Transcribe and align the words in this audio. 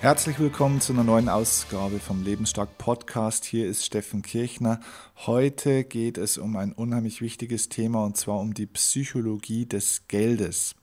Herzlich 0.00 0.38
willkommen 0.38 0.80
zu 0.80 0.94
einer 0.94 1.04
neuen 1.04 1.28
Ausgabe 1.28 1.98
vom 1.98 2.24
Lebensstark 2.24 2.78
Podcast. 2.78 3.44
Hier 3.44 3.68
ist 3.68 3.84
Steffen 3.84 4.22
Kirchner. 4.22 4.80
Heute 5.26 5.84
geht 5.84 6.16
es 6.16 6.38
um 6.38 6.56
ein 6.56 6.72
unheimlich 6.72 7.20
wichtiges 7.20 7.68
Thema 7.68 8.06
und 8.06 8.16
zwar 8.16 8.40
um 8.40 8.54
die 8.54 8.64
Psychologie 8.64 9.66
des 9.66 10.08
Geldes. 10.08 10.74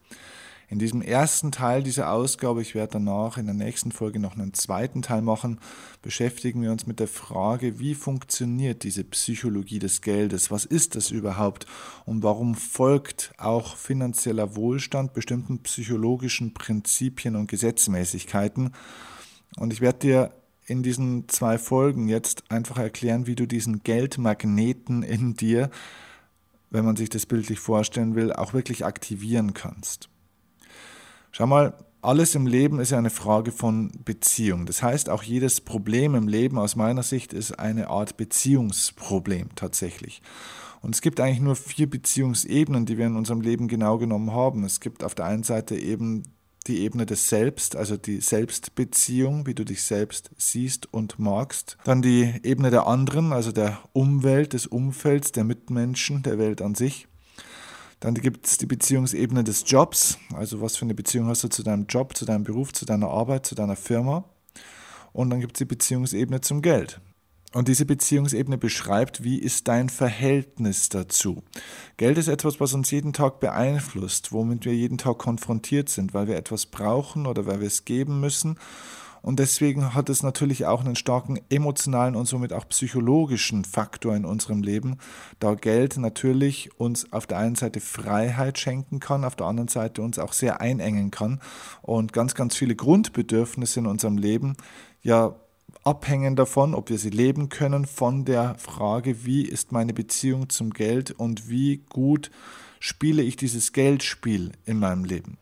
In 0.69 0.79
diesem 0.79 1.01
ersten 1.01 1.53
Teil 1.53 1.81
dieser 1.81 2.11
Ausgabe, 2.11 2.61
ich 2.61 2.75
werde 2.75 2.93
danach 2.93 3.37
in 3.37 3.45
der 3.45 3.55
nächsten 3.55 3.93
Folge 3.93 4.19
noch 4.19 4.35
einen 4.35 4.53
zweiten 4.53 5.01
Teil 5.01 5.21
machen, 5.21 5.61
beschäftigen 6.01 6.61
wir 6.61 6.73
uns 6.73 6.85
mit 6.85 6.99
der 6.99 7.07
Frage, 7.07 7.79
wie 7.79 7.95
funktioniert 7.95 8.83
diese 8.83 9.05
Psychologie 9.05 9.79
des 9.79 10.01
Geldes? 10.01 10.51
Was 10.51 10.65
ist 10.65 10.95
das 10.95 11.09
überhaupt? 11.09 11.67
Und 12.05 12.21
warum 12.21 12.53
folgt 12.53 13.31
auch 13.37 13.77
finanzieller 13.77 14.57
Wohlstand 14.57 15.13
bestimmten 15.13 15.59
psychologischen 15.59 16.53
Prinzipien 16.53 17.37
und 17.37 17.47
Gesetzmäßigkeiten? 17.47 18.73
Und 19.55 19.71
ich 19.71 19.79
werde 19.79 19.99
dir 19.99 20.33
in 20.65 20.83
diesen 20.83 21.29
zwei 21.29 21.57
Folgen 21.57 22.09
jetzt 22.09 22.43
einfach 22.51 22.77
erklären, 22.77 23.25
wie 23.25 23.35
du 23.35 23.45
diesen 23.45 23.83
Geldmagneten 23.83 25.01
in 25.01 25.33
dir, 25.35 25.69
wenn 26.71 26.83
man 26.83 26.97
sich 26.97 27.09
das 27.09 27.25
bildlich 27.25 27.59
vorstellen 27.59 28.15
will, 28.15 28.33
auch 28.33 28.53
wirklich 28.53 28.83
aktivieren 28.83 29.53
kannst. 29.53 30.09
Schau 31.31 31.47
mal, 31.47 31.73
alles 32.01 32.35
im 32.35 32.47
Leben 32.47 32.79
ist 32.79 32.91
ja 32.91 32.97
eine 32.97 33.09
Frage 33.09 33.51
von 33.51 33.91
Beziehung. 34.05 34.65
Das 34.65 34.81
heißt, 34.81 35.09
auch 35.09 35.23
jedes 35.23 35.61
Problem 35.61 36.15
im 36.15 36.27
Leben 36.27 36.57
aus 36.57 36.75
meiner 36.75 37.03
Sicht 37.03 37.33
ist 37.33 37.59
eine 37.59 37.89
Art 37.89 38.17
Beziehungsproblem 38.17 39.49
tatsächlich. 39.55 40.21
Und 40.81 40.95
es 40.95 41.01
gibt 41.01 41.19
eigentlich 41.19 41.41
nur 41.41 41.55
vier 41.55 41.89
Beziehungsebenen, 41.89 42.85
die 42.85 42.97
wir 42.97 43.07
in 43.07 43.15
unserem 43.15 43.41
Leben 43.41 43.67
genau 43.67 43.97
genommen 43.97 44.31
haben. 44.31 44.63
Es 44.63 44.79
gibt 44.79 45.03
auf 45.03 45.15
der 45.15 45.25
einen 45.25 45.43
Seite 45.43 45.75
eben 45.75 46.23
die 46.67 46.79
Ebene 46.79 47.05
des 47.05 47.29
Selbst, 47.29 47.75
also 47.75 47.97
die 47.97 48.21
Selbstbeziehung, 48.21 49.47
wie 49.47 49.55
du 49.55 49.63
dich 49.63 49.83
selbst 49.83 50.29
siehst 50.37 50.93
und 50.93 51.17
magst. 51.17 51.77
Dann 51.83 52.01
die 52.01 52.33
Ebene 52.43 52.69
der 52.69 52.87
anderen, 52.87 53.33
also 53.33 53.51
der 53.51 53.79
Umwelt, 53.93 54.53
des 54.53 54.67
Umfelds, 54.67 55.31
der 55.31 55.43
Mitmenschen, 55.43 56.23
der 56.23 56.37
Welt 56.37 56.61
an 56.61 56.75
sich. 56.75 57.07
Dann 57.99 58.13
gibt 58.13 58.45
es 58.45 58.57
die 58.57 58.67
Beziehungsebene 58.67 59.43
des 59.43 59.63
Jobs, 59.65 60.19
also 60.33 60.61
was 60.61 60.77
für 60.77 60.85
eine 60.85 60.93
Beziehung 60.93 61.27
hast 61.27 61.43
du 61.43 61.47
zu 61.47 61.63
deinem 61.63 61.87
Job, 61.87 62.15
zu 62.15 62.25
deinem 62.25 62.43
Beruf, 62.43 62.71
zu 62.71 62.85
deiner 62.85 63.07
Arbeit, 63.07 63.45
zu 63.45 63.55
deiner 63.55 63.75
Firma. 63.75 64.23
Und 65.13 65.31
dann 65.31 65.39
gibt 65.39 65.57
es 65.57 65.59
die 65.59 65.65
Beziehungsebene 65.65 66.41
zum 66.41 66.61
Geld. 66.61 67.01
Und 67.53 67.69
diese 67.69 67.85
Beziehungsebene 67.85 68.57
beschreibt, 68.57 69.23
wie 69.23 69.39
ist 69.39 69.67
dein 69.67 69.89
Verhältnis 69.89 70.89
dazu. 70.89 71.41
Geld 71.95 72.17
ist 72.19 72.27
etwas, 72.27 72.59
was 72.59 72.73
uns 72.73 72.91
jeden 72.91 73.13
Tag 73.13 73.39
beeinflusst, 73.39 74.31
womit 74.31 74.65
wir 74.65 74.75
jeden 74.75 74.99
Tag 74.99 75.17
konfrontiert 75.17 75.89
sind, 75.89 76.13
weil 76.13 76.27
wir 76.27 76.35
etwas 76.35 76.67
brauchen 76.67 77.25
oder 77.25 77.45
weil 77.47 77.61
wir 77.61 77.67
es 77.67 77.85
geben 77.85 78.19
müssen 78.19 78.59
und 79.21 79.39
deswegen 79.39 79.93
hat 79.93 80.09
es 80.09 80.23
natürlich 80.23 80.65
auch 80.65 80.83
einen 80.83 80.95
starken 80.95 81.39
emotionalen 81.49 82.15
und 82.15 82.25
somit 82.25 82.53
auch 82.53 82.67
psychologischen 82.69 83.65
Faktor 83.65 84.15
in 84.15 84.25
unserem 84.25 84.61
Leben, 84.61 84.97
da 85.39 85.55
Geld 85.55 85.97
natürlich 85.97 86.79
uns 86.79 87.11
auf 87.11 87.27
der 87.27 87.37
einen 87.37 87.55
Seite 87.55 87.79
Freiheit 87.79 88.57
schenken 88.59 88.99
kann, 88.99 89.23
auf 89.23 89.35
der 89.35 89.47
anderen 89.47 89.67
Seite 89.67 90.01
uns 90.01 90.19
auch 90.19 90.33
sehr 90.33 90.61
einengen 90.61 91.11
kann 91.11 91.39
und 91.81 92.13
ganz, 92.13 92.35
ganz 92.35 92.55
viele 92.55 92.75
Grundbedürfnisse 92.75 93.79
in 93.79 93.87
unserem 93.87 94.17
Leben 94.17 94.55
ja 95.01 95.35
abhängen 95.83 96.35
davon, 96.35 96.75
ob 96.75 96.89
wir 96.89 96.97
sie 96.97 97.09
leben 97.09 97.49
können, 97.49 97.85
von 97.85 98.25
der 98.25 98.55
Frage, 98.55 99.25
wie 99.25 99.43
ist 99.43 99.71
meine 99.71 99.93
Beziehung 99.93 100.49
zum 100.49 100.71
Geld 100.71 101.11
und 101.11 101.49
wie 101.49 101.77
gut 101.89 102.31
spiele 102.79 103.21
ich 103.23 103.35
dieses 103.35 103.73
Geldspiel 103.73 104.51
in 104.65 104.79
meinem 104.79 105.05
Leben. 105.05 105.37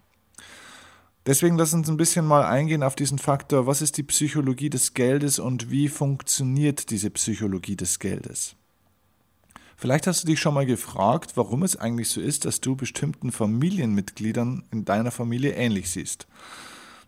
Deswegen 1.25 1.57
lass 1.57 1.73
uns 1.73 1.89
ein 1.89 1.97
bisschen 1.97 2.25
mal 2.25 2.43
eingehen 2.43 2.83
auf 2.83 2.95
diesen 2.95 3.17
Faktor, 3.17 3.65
was 3.65 3.81
ist 3.81 3.97
die 3.97 4.03
Psychologie 4.03 4.69
des 4.69 4.93
Geldes 4.93 5.39
und 5.39 5.71
wie 5.71 5.87
funktioniert 5.87 6.91
diese 6.91 7.09
Psychologie 7.09 7.75
des 7.75 7.97
Geldes. 7.97 8.55
Vielleicht 9.75 10.05
hast 10.05 10.23
du 10.23 10.27
dich 10.27 10.39
schon 10.39 10.53
mal 10.53 10.67
gefragt, 10.67 11.31
warum 11.35 11.63
es 11.63 11.75
eigentlich 11.75 12.09
so 12.09 12.21
ist, 12.21 12.45
dass 12.45 12.61
du 12.61 12.75
bestimmten 12.75 13.31
Familienmitgliedern 13.31 14.65
in 14.71 14.85
deiner 14.85 15.09
Familie 15.09 15.53
ähnlich 15.53 15.89
siehst. 15.89 16.27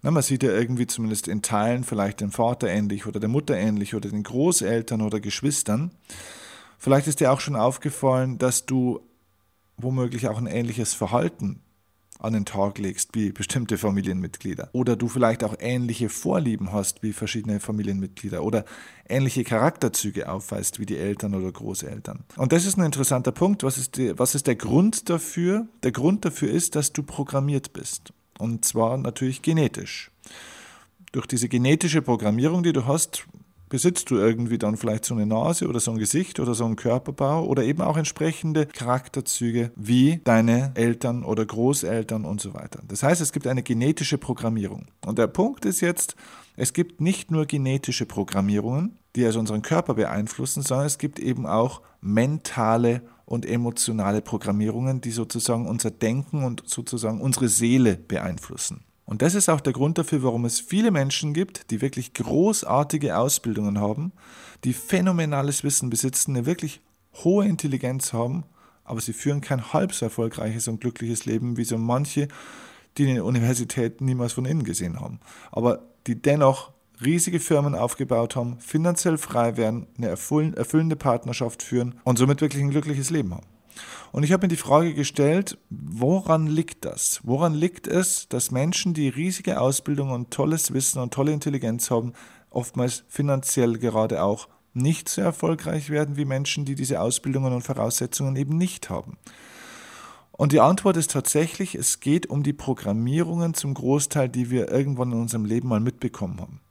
Na, 0.02 0.10
man 0.10 0.24
sieht 0.24 0.42
ja 0.42 0.52
irgendwie 0.52 0.88
zumindest 0.88 1.28
in 1.28 1.44
Teilen 1.44 1.84
vielleicht 1.84 2.20
dem 2.20 2.32
Vater 2.32 2.68
ähnlich 2.68 3.06
oder 3.06 3.20
der 3.20 3.30
Mutter 3.30 3.56
ähnlich 3.56 3.94
oder 3.94 4.10
den 4.10 4.24
Großeltern 4.24 5.02
oder 5.02 5.20
Geschwistern. 5.20 5.92
Vielleicht 6.80 7.08
ist 7.08 7.20
dir 7.20 7.32
auch 7.32 7.40
schon 7.40 7.56
aufgefallen, 7.56 8.40
dass 8.40 8.66
du 8.66 9.00
womöglich 9.78 10.28
auch 10.28 10.40
ein 10.40 10.48
ähnliches 10.48 10.96
Verhalten 10.96 11.62
an 12.20 12.34
den 12.34 12.46
Tag 12.46 12.78
legst 12.78 13.16
wie 13.16 13.32
bestimmte 13.32 13.78
Familienmitglieder. 13.78 14.70
Oder 14.74 14.96
du 14.96 15.08
vielleicht 15.08 15.44
auch 15.44 15.56
ähnliche 15.60 16.10
Vorlieben 16.10 16.72
hast 16.72 17.04
wie 17.04 17.14
verschiedene 17.14 17.60
Familienmitglieder 17.60 18.44
oder 18.44 18.66
ähnliche 19.08 19.44
Charakterzüge 19.44 20.30
aufweist 20.30 20.80
wie 20.80 20.86
die 20.86 20.98
Eltern 20.98 21.36
oder 21.36 21.52
Großeltern. 21.52 22.24
Und 22.36 22.52
das 22.52 22.66
ist 22.66 22.78
ein 22.78 22.86
interessanter 22.86 23.32
Punkt. 23.32 23.64
Was 23.64 23.78
ist, 23.78 23.98
die, 23.98 24.18
was 24.18 24.36
ist 24.36 24.48
der 24.48 24.56
Grund 24.56 25.10
dafür? 25.10 25.68
Der 25.84 25.92
Grund 25.92 26.26
dafür 26.26 26.50
ist, 26.50 26.76
dass 26.76 26.94
du 26.94 27.04
programmiert 27.04 27.74
bist. 27.74 28.14
Und 28.40 28.66
zwar 28.66 28.98
natürlich 28.98 29.42
genetisch. 29.42 30.12
Durch 31.12 31.26
diese 31.26 31.50
genetische 31.50 32.02
Programmierung, 32.02 32.64
die 32.64 32.74
du 32.74 32.86
hast, 32.86 33.26
besitzt 33.70 34.10
du 34.10 34.16
irgendwie 34.16 34.58
dann 34.58 34.78
vielleicht 34.78 35.06
so 35.06 35.14
eine 35.14 35.26
Nase 35.26 35.68
oder 35.68 35.80
so 35.80 35.92
ein 35.92 35.98
Gesicht 35.98 36.40
oder 36.40 36.54
so 36.54 36.66
einen 36.66 36.76
Körperbau 36.76 37.46
oder 37.46 37.64
eben 37.64 37.82
auch 37.82 37.98
entsprechende 37.98 38.66
Charakterzüge 38.66 39.72
wie 39.76 40.22
deine 40.24 40.72
Eltern 40.76 41.24
oder 41.24 41.46
Großeltern 41.46 42.26
und 42.26 42.42
so 42.42 42.54
weiter. 42.54 42.82
Das 42.88 43.04
heißt, 43.04 43.22
es 43.22 43.32
gibt 43.32 43.48
eine 43.48 43.64
genetische 43.64 44.18
Programmierung. 44.18 44.88
Und 45.06 45.18
der 45.18 45.28
Punkt 45.28 45.66
ist 45.66 45.82
jetzt, 45.82 46.16
es 46.56 46.74
gibt 46.74 47.02
nicht 47.02 47.30
nur 47.30 47.46
genetische 47.46 48.06
Programmierungen, 48.06 48.98
die 49.16 49.26
also 49.26 49.40
unseren 49.40 49.62
Körper 49.62 49.96
beeinflussen, 49.96 50.64
sondern 50.64 50.88
es 50.88 50.98
gibt 50.98 51.20
eben 51.20 51.46
auch 51.46 51.82
mentale 52.02 53.02
und 53.26 53.46
emotionale 53.46 54.22
Programmierungen, 54.22 55.02
die 55.02 55.12
sozusagen 55.12 55.68
unser 55.68 55.92
Denken 55.92 56.44
und 56.44 56.64
sozusagen 56.66 57.20
unsere 57.20 57.50
Seele 57.50 57.98
beeinflussen. 57.98 58.86
Und 59.08 59.22
das 59.22 59.36
ist 59.36 59.48
auch 59.48 59.62
der 59.62 59.72
Grund 59.72 59.98
dafür, 59.98 60.22
warum 60.22 60.44
es 60.44 60.60
viele 60.60 60.92
Menschen 60.92 61.34
gibt, 61.34 61.72
die 61.72 61.80
wirklich 61.80 62.14
großartige 62.14 63.18
Ausbildungen 63.18 63.80
haben, 63.80 64.12
die 64.66 64.74
phänomenales 64.74 65.64
Wissen 65.64 65.90
besitzen, 65.90 66.36
eine 66.36 66.46
wirklich 66.46 66.82
hohe 67.24 67.46
Intelligenz 67.46 68.12
haben, 68.12 68.44
aber 68.84 69.00
sie 69.00 69.14
führen 69.14 69.40
kein 69.40 69.72
halb 69.72 69.94
so 69.94 70.06
erfolgreiches 70.06 70.68
und 70.68 70.82
glückliches 70.82 71.26
Leben 71.26 71.56
wie 71.56 71.64
so 71.64 71.78
manche, 71.78 72.28
die 72.98 73.04
in 73.04 73.16
den 73.16 73.24
Universitäten 73.24 74.04
niemals 74.04 74.34
von 74.34 74.46
innen 74.46 74.66
gesehen 74.66 75.00
haben. 75.00 75.22
Aber 75.54 75.84
die 76.06 76.22
dennoch 76.22 76.74
riesige 77.02 77.40
Firmen 77.40 77.76
aufgebaut 77.76 78.36
haben, 78.36 78.60
finanziell 78.60 79.18
frei 79.18 79.56
werden, 79.56 79.88
eine 79.98 80.08
erfüllende 80.10 80.96
Partnerschaft 80.98 81.64
führen 81.64 81.96
und 82.04 82.18
somit 82.18 82.42
wirklich 82.42 82.62
ein 82.62 82.72
glückliches 82.72 83.10
Leben 83.10 83.34
haben. 83.34 83.48
Und 84.12 84.24
ich 84.24 84.32
habe 84.32 84.46
mir 84.46 84.50
die 84.50 84.56
Frage 84.56 84.94
gestellt, 84.94 85.58
woran 85.70 86.48
liegt 86.48 86.86
das? 86.86 87.22
Woran 87.24 87.54
liegt 87.54 87.88
es, 87.88 88.28
dass 88.30 88.52
Menschen, 88.52 88.94
die 88.94 89.10
riesige 89.10 89.60
Ausbildung 89.60 90.12
und 90.12 90.32
tolles 90.32 90.74
Wissen 90.74 91.02
und 91.02 91.14
tolle 91.14 91.34
Intelligenz 91.34 91.92
haben, 91.92 92.14
oftmals 92.50 93.04
finanziell 93.08 93.78
gerade 93.78 94.24
auch 94.24 94.48
nicht 94.74 95.10
so 95.10 95.22
erfolgreich 95.22 95.90
werden 95.90 96.18
wie 96.18 96.26
Menschen, 96.26 96.66
die 96.66 96.76
diese 96.76 97.02
Ausbildungen 97.02 97.54
und 97.54 97.62
Voraussetzungen 97.62 98.36
eben 98.36 98.58
nicht 98.58 98.90
haben? 98.90 99.18
Und 100.32 100.52
die 100.52 100.60
Antwort 100.60 100.98
ist 100.98 101.12
tatsächlich, 101.12 101.74
es 101.74 102.00
geht 102.00 102.30
um 102.30 102.44
die 102.44 102.54
Programmierungen 102.54 103.56
zum 103.56 103.74
Großteil, 103.74 104.30
die 104.30 104.52
wir 104.52 104.72
irgendwann 104.72 105.12
in 105.12 105.22
unserem 105.22 105.46
Leben 105.46 105.68
mal 105.68 105.80
mitbekommen 105.80 106.40
haben. 106.40 106.62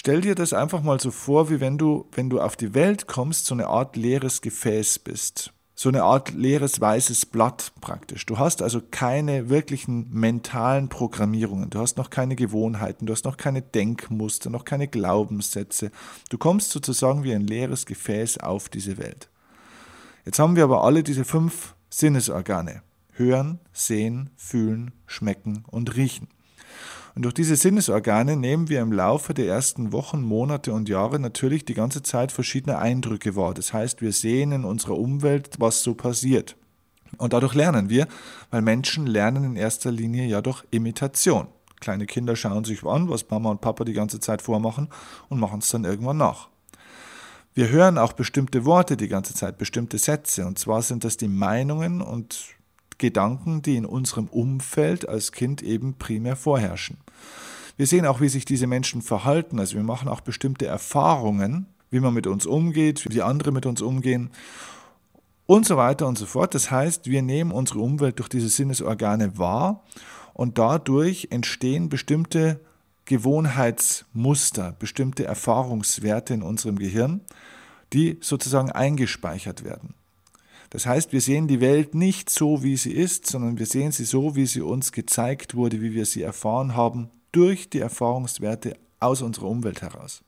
Stell 0.00 0.20
dir 0.20 0.36
das 0.36 0.52
einfach 0.52 0.80
mal 0.80 1.00
so 1.00 1.10
vor, 1.10 1.50
wie 1.50 1.58
wenn 1.58 1.76
du, 1.76 2.06
wenn 2.12 2.30
du 2.30 2.40
auf 2.40 2.54
die 2.54 2.72
Welt 2.72 3.08
kommst, 3.08 3.46
so 3.46 3.54
eine 3.56 3.66
Art 3.66 3.96
leeres 3.96 4.42
Gefäß 4.42 5.00
bist. 5.00 5.52
So 5.74 5.88
eine 5.88 6.04
Art 6.04 6.32
leeres 6.34 6.80
weißes 6.80 7.26
Blatt 7.26 7.72
praktisch. 7.80 8.24
Du 8.24 8.38
hast 8.38 8.62
also 8.62 8.80
keine 8.92 9.48
wirklichen 9.48 10.08
mentalen 10.10 10.88
Programmierungen. 10.88 11.70
Du 11.70 11.80
hast 11.80 11.96
noch 11.96 12.10
keine 12.10 12.36
Gewohnheiten, 12.36 13.06
du 13.06 13.12
hast 13.12 13.24
noch 13.24 13.36
keine 13.36 13.60
Denkmuster, 13.60 14.50
noch 14.50 14.64
keine 14.64 14.86
Glaubenssätze. 14.86 15.90
Du 16.30 16.38
kommst 16.38 16.70
sozusagen 16.70 17.24
wie 17.24 17.34
ein 17.34 17.48
leeres 17.48 17.84
Gefäß 17.84 18.38
auf 18.38 18.68
diese 18.68 18.98
Welt. 18.98 19.28
Jetzt 20.24 20.38
haben 20.38 20.54
wir 20.54 20.62
aber 20.62 20.84
alle 20.84 21.02
diese 21.02 21.24
fünf 21.24 21.74
Sinnesorgane. 21.90 22.82
Hören, 23.14 23.58
sehen, 23.72 24.30
fühlen, 24.36 24.92
schmecken 25.06 25.64
und 25.66 25.96
riechen. 25.96 26.28
Und 27.18 27.24
durch 27.24 27.34
diese 27.34 27.56
Sinnesorgane 27.56 28.36
nehmen 28.36 28.68
wir 28.68 28.80
im 28.80 28.92
Laufe 28.92 29.34
der 29.34 29.48
ersten 29.48 29.90
Wochen, 29.90 30.22
Monate 30.22 30.72
und 30.72 30.88
Jahre 30.88 31.18
natürlich 31.18 31.64
die 31.64 31.74
ganze 31.74 32.04
Zeit 32.04 32.30
verschiedene 32.30 32.78
Eindrücke 32.78 33.34
wahr. 33.34 33.54
Das 33.54 33.72
heißt, 33.72 34.02
wir 34.02 34.12
sehen 34.12 34.52
in 34.52 34.64
unserer 34.64 34.96
Umwelt, 34.96 35.56
was 35.58 35.82
so 35.82 35.94
passiert. 35.94 36.54
Und 37.16 37.32
dadurch 37.32 37.54
lernen 37.54 37.90
wir, 37.90 38.06
weil 38.52 38.62
Menschen 38.62 39.08
lernen 39.08 39.42
in 39.42 39.56
erster 39.56 39.90
Linie 39.90 40.26
ja 40.26 40.40
durch 40.42 40.62
Imitation. 40.70 41.48
Kleine 41.80 42.06
Kinder 42.06 42.36
schauen 42.36 42.62
sich 42.62 42.84
an, 42.84 43.08
was 43.08 43.28
Mama 43.28 43.50
und 43.50 43.60
Papa 43.60 43.82
die 43.82 43.94
ganze 43.94 44.20
Zeit 44.20 44.40
vormachen 44.40 44.86
und 45.28 45.40
machen 45.40 45.58
es 45.58 45.70
dann 45.70 45.82
irgendwann 45.82 46.18
nach. 46.18 46.46
Wir 47.52 47.68
hören 47.68 47.98
auch 47.98 48.12
bestimmte 48.12 48.64
Worte 48.64 48.96
die 48.96 49.08
ganze 49.08 49.34
Zeit, 49.34 49.58
bestimmte 49.58 49.98
Sätze. 49.98 50.46
Und 50.46 50.60
zwar 50.60 50.82
sind 50.82 51.02
das 51.02 51.16
die 51.16 51.26
Meinungen 51.26 52.00
und 52.00 52.54
Gedanken, 52.98 53.62
die 53.62 53.76
in 53.76 53.86
unserem 53.86 54.26
Umfeld 54.26 55.08
als 55.08 55.32
Kind 55.32 55.62
eben 55.62 55.94
primär 55.94 56.36
vorherrschen. 56.36 56.98
Wir 57.76 57.86
sehen 57.86 58.06
auch, 58.06 58.20
wie 58.20 58.28
sich 58.28 58.44
diese 58.44 58.66
Menschen 58.66 59.02
verhalten. 59.02 59.60
Also 59.60 59.76
wir 59.76 59.84
machen 59.84 60.08
auch 60.08 60.20
bestimmte 60.20 60.66
Erfahrungen, 60.66 61.66
wie 61.90 62.00
man 62.00 62.12
mit 62.12 62.26
uns 62.26 62.44
umgeht, 62.44 63.06
wie 63.10 63.22
andere 63.22 63.52
mit 63.52 63.66
uns 63.66 63.80
umgehen 63.80 64.30
und 65.46 65.64
so 65.64 65.76
weiter 65.76 66.06
und 66.06 66.18
so 66.18 66.26
fort. 66.26 66.54
Das 66.54 66.70
heißt, 66.70 67.06
wir 67.06 67.22
nehmen 67.22 67.52
unsere 67.52 67.80
Umwelt 67.80 68.18
durch 68.18 68.28
diese 68.28 68.48
Sinnesorgane 68.48 69.38
wahr 69.38 69.84
und 70.34 70.58
dadurch 70.58 71.28
entstehen 71.30 71.88
bestimmte 71.88 72.60
Gewohnheitsmuster, 73.06 74.76
bestimmte 74.78 75.24
Erfahrungswerte 75.24 76.34
in 76.34 76.42
unserem 76.42 76.78
Gehirn, 76.78 77.22
die 77.94 78.18
sozusagen 78.20 78.70
eingespeichert 78.70 79.64
werden. 79.64 79.94
Das 80.70 80.86
heißt, 80.86 81.12
wir 81.12 81.20
sehen 81.20 81.48
die 81.48 81.60
Welt 81.60 81.94
nicht 81.94 82.28
so, 82.28 82.62
wie 82.62 82.76
sie 82.76 82.92
ist, 82.92 83.26
sondern 83.26 83.58
wir 83.58 83.66
sehen 83.66 83.92
sie 83.92 84.04
so, 84.04 84.36
wie 84.36 84.46
sie 84.46 84.60
uns 84.60 84.92
gezeigt 84.92 85.54
wurde, 85.54 85.80
wie 85.80 85.94
wir 85.94 86.04
sie 86.04 86.22
erfahren 86.22 86.76
haben, 86.76 87.10
durch 87.32 87.70
die 87.70 87.80
Erfahrungswerte 87.80 88.76
aus 89.00 89.22
unserer 89.22 89.46
Umwelt 89.46 89.82
heraus. 89.82 90.22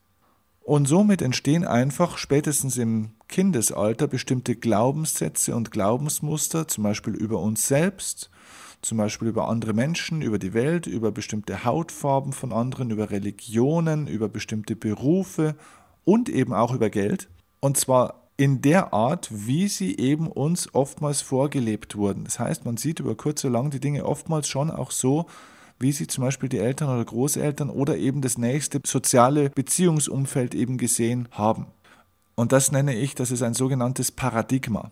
Und 0.61 0.87
somit 0.87 1.21
entstehen 1.23 1.65
einfach 1.65 2.17
spätestens 2.17 2.77
im 2.77 3.11
Kindesalter 3.29 4.07
bestimmte 4.07 4.57
Glaubenssätze 4.57 5.55
und 5.57 5.71
Glaubensmuster, 5.71 6.69
zum 6.69 6.85
Beispiel 6.85 7.15
über 7.15 7.41
uns 7.41 7.67
selbst, 7.67 8.31
zum 8.83 8.99
Beispiel 8.99 9.29
über 9.29 9.49
andere 9.49 9.75
Menschen, 9.75 10.23
über 10.23 10.39
die 10.39 10.55
Welt, 10.55 10.87
über 10.87 11.13
bestimmte 11.13 11.65
Hautfarben 11.65 12.33
von 12.33 12.53
anderen, 12.53 12.91
über 12.91 13.11
Religionen, 13.11 14.07
über 14.07 14.29
bestimmte 14.29 14.77
Berufe 14.77 15.57
und 16.05 16.29
eben 16.29 16.55
auch 16.55 16.73
über 16.73 16.89
Geld. 16.89 17.29
Und 17.61 17.77
zwar 17.77 18.20
in 18.41 18.63
der 18.63 18.95
Art, 18.95 19.29
wie 19.31 19.69
sie 19.69 19.99
eben 19.99 20.27
uns 20.27 20.75
oftmals 20.75 21.21
vorgelebt 21.21 21.95
wurden. 21.95 22.25
Das 22.25 22.39
heißt, 22.39 22.65
man 22.65 22.79
sieht 22.79 22.99
über 22.99 23.15
kurz 23.15 23.45
oder 23.45 23.53
lang 23.53 23.69
die 23.69 23.81
Dinge 23.81 24.07
oftmals 24.07 24.49
schon 24.49 24.71
auch 24.71 24.93
so, 24.93 25.27
wie 25.79 25.93
sie 25.93 26.07
zum 26.07 26.25
Beispiel 26.25 26.49
die 26.49 26.57
Eltern 26.57 26.89
oder 26.89 27.05
Großeltern 27.05 27.69
oder 27.69 27.99
eben 27.99 28.23
das 28.23 28.39
nächste 28.39 28.81
soziale 28.83 29.51
Beziehungsumfeld 29.51 30.55
eben 30.55 30.79
gesehen 30.79 31.29
haben. 31.33 31.67
Und 32.35 32.53
das 32.53 32.73
nenne 32.73 32.95
ich, 32.95 33.15
das 33.15 33.31
ist 33.31 33.43
ein 33.43 33.53
sogenanntes 33.53 34.11
Paradigma. 34.11 34.91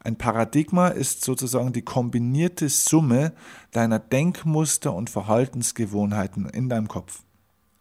Ein 0.00 0.16
Paradigma 0.16 0.88
ist 0.88 1.24
sozusagen 1.24 1.72
die 1.72 1.80
kombinierte 1.80 2.68
Summe 2.68 3.32
deiner 3.70 4.00
Denkmuster 4.00 4.92
und 4.92 5.08
Verhaltensgewohnheiten 5.08 6.44
in 6.50 6.68
deinem 6.68 6.88
Kopf. 6.88 7.22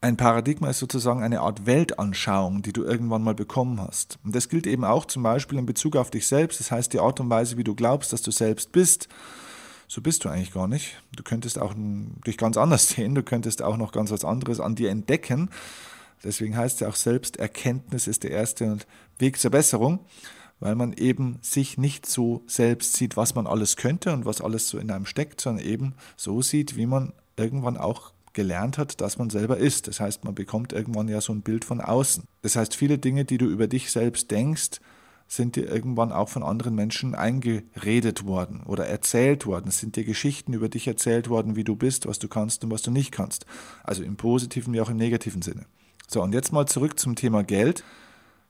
Ein 0.04 0.18
Paradigma 0.18 0.68
ist 0.68 0.80
sozusagen 0.80 1.22
eine 1.22 1.42
Art 1.42 1.68
Weltanschauung, 1.68 2.64
die 2.64 2.74
du 2.74 2.84
irgendwann 2.84 3.22
mal 3.22 3.36
bekommen 3.36 3.80
hast. 3.80 4.18
Und 4.24 4.34
das 4.34 4.50
gilt 4.50 4.66
eben 4.66 4.84
auch 4.84 5.06
zum 5.06 5.22
Beispiel 5.22 5.60
in 5.60 5.68
Bezug 5.68 5.96
auf 5.96 6.10
dich 6.10 6.26
selbst. 6.26 6.60
Das 6.60 6.72
heißt, 6.72 6.92
die 6.92 7.00
Art 7.00 7.20
und 7.20 7.30
Weise, 7.30 7.56
wie 7.58 7.64
du 7.64 7.76
glaubst, 7.76 8.12
dass 8.12 8.24
du 8.24 8.32
selbst 8.32 8.72
bist, 8.72 9.10
so 9.88 10.02
bist 10.02 10.26
du 10.26 10.30
eigentlich 10.30 10.54
gar 10.54 10.68
nicht. 10.68 11.00
Du 11.16 11.22
könntest 11.22 11.60
auch 11.60 11.76
dich 11.76 12.40
ganz 12.40 12.58
anders 12.58 12.90
sehen, 12.96 13.14
du 13.14 13.22
könntest 13.22 13.62
auch 13.62 13.78
noch 13.78 13.92
ganz 13.92 14.10
was 14.10 14.26
anderes 14.26 14.60
an 14.60 14.74
dir 14.74 14.90
entdecken. 14.90 15.52
Deswegen 16.24 16.58
heißt 16.58 16.76
es 16.76 16.80
ja 16.80 16.88
auch 16.88 16.96
Selbsterkenntnis 16.96 18.08
ist 18.08 18.24
der 18.24 18.32
erste 18.32 18.80
Weg 19.20 19.38
zur 19.38 19.52
Besserung, 19.52 20.00
weil 20.60 20.74
man 20.74 20.94
eben 20.94 21.38
sich 21.44 21.78
nicht 21.78 22.08
so 22.08 22.42
selbst 22.48 22.94
sieht, 22.94 23.18
was 23.18 23.36
man 23.36 23.46
alles 23.46 23.76
könnte 23.76 24.14
und 24.14 24.26
was 24.26 24.42
alles 24.42 24.68
so 24.68 24.80
in 24.80 24.90
einem 24.90 25.06
steckt, 25.06 25.42
sondern 25.42 25.64
eben 25.64 25.94
so 26.18 26.42
sieht, 26.42 26.76
wie 26.76 26.88
man 26.88 27.14
irgendwann 27.38 27.78
auch 27.78 28.14
gelernt 28.34 28.78
hat, 28.78 29.02
dass 29.02 29.18
man 29.18 29.30
selber 29.30 29.58
ist. 29.58 29.88
Das 29.88 30.00
heißt, 30.00 30.24
man 30.24 30.36
bekommt 30.36 30.74
irgendwann 30.74 31.08
ja 31.08 31.22
so 31.22 31.34
ein 31.34 31.42
Bild 31.42 31.66
von 31.66 31.82
außen. 31.82 32.26
Das 32.42 32.56
heißt, 32.56 32.76
viele 32.76 32.98
Dinge, 32.98 33.26
die 33.26 33.38
du 33.38 33.46
über 33.46 33.68
dich 33.68 33.92
selbst 33.92 34.32
denkst, 34.32 34.80
sind 35.28 35.56
dir 35.56 35.70
irgendwann 35.70 36.12
auch 36.12 36.28
von 36.28 36.44
anderen 36.44 36.76
Menschen 36.76 37.16
eingeredet 37.16 38.26
worden 38.26 38.64
oder 38.66 38.88
erzählt 38.88 39.46
worden. 39.46 39.70
Es 39.70 39.80
sind 39.80 39.96
dir 39.96 40.04
Geschichten 40.04 40.52
über 40.52 40.68
dich 40.68 40.88
erzählt 40.88 41.30
worden, 41.30 41.56
wie 41.56 41.64
du 41.64 41.78
bist, 41.78 42.06
was 42.06 42.20
du 42.20 42.28
kannst 42.28 42.66
und 42.66 42.72
was 42.72 42.82
du 42.82 42.92
nicht 42.92 43.14
kannst. 43.14 43.46
Also 43.84 44.04
im 44.04 44.18
positiven 44.18 44.74
wie 44.74 44.82
auch 44.82 44.90
im 44.90 44.98
negativen 44.98 45.42
Sinne. 45.42 45.66
So, 46.08 46.22
und 46.22 46.34
jetzt 46.34 46.52
mal 46.52 46.66
zurück 46.66 47.00
zum 47.00 47.16
Thema 47.16 47.44
Geld. 47.44 47.86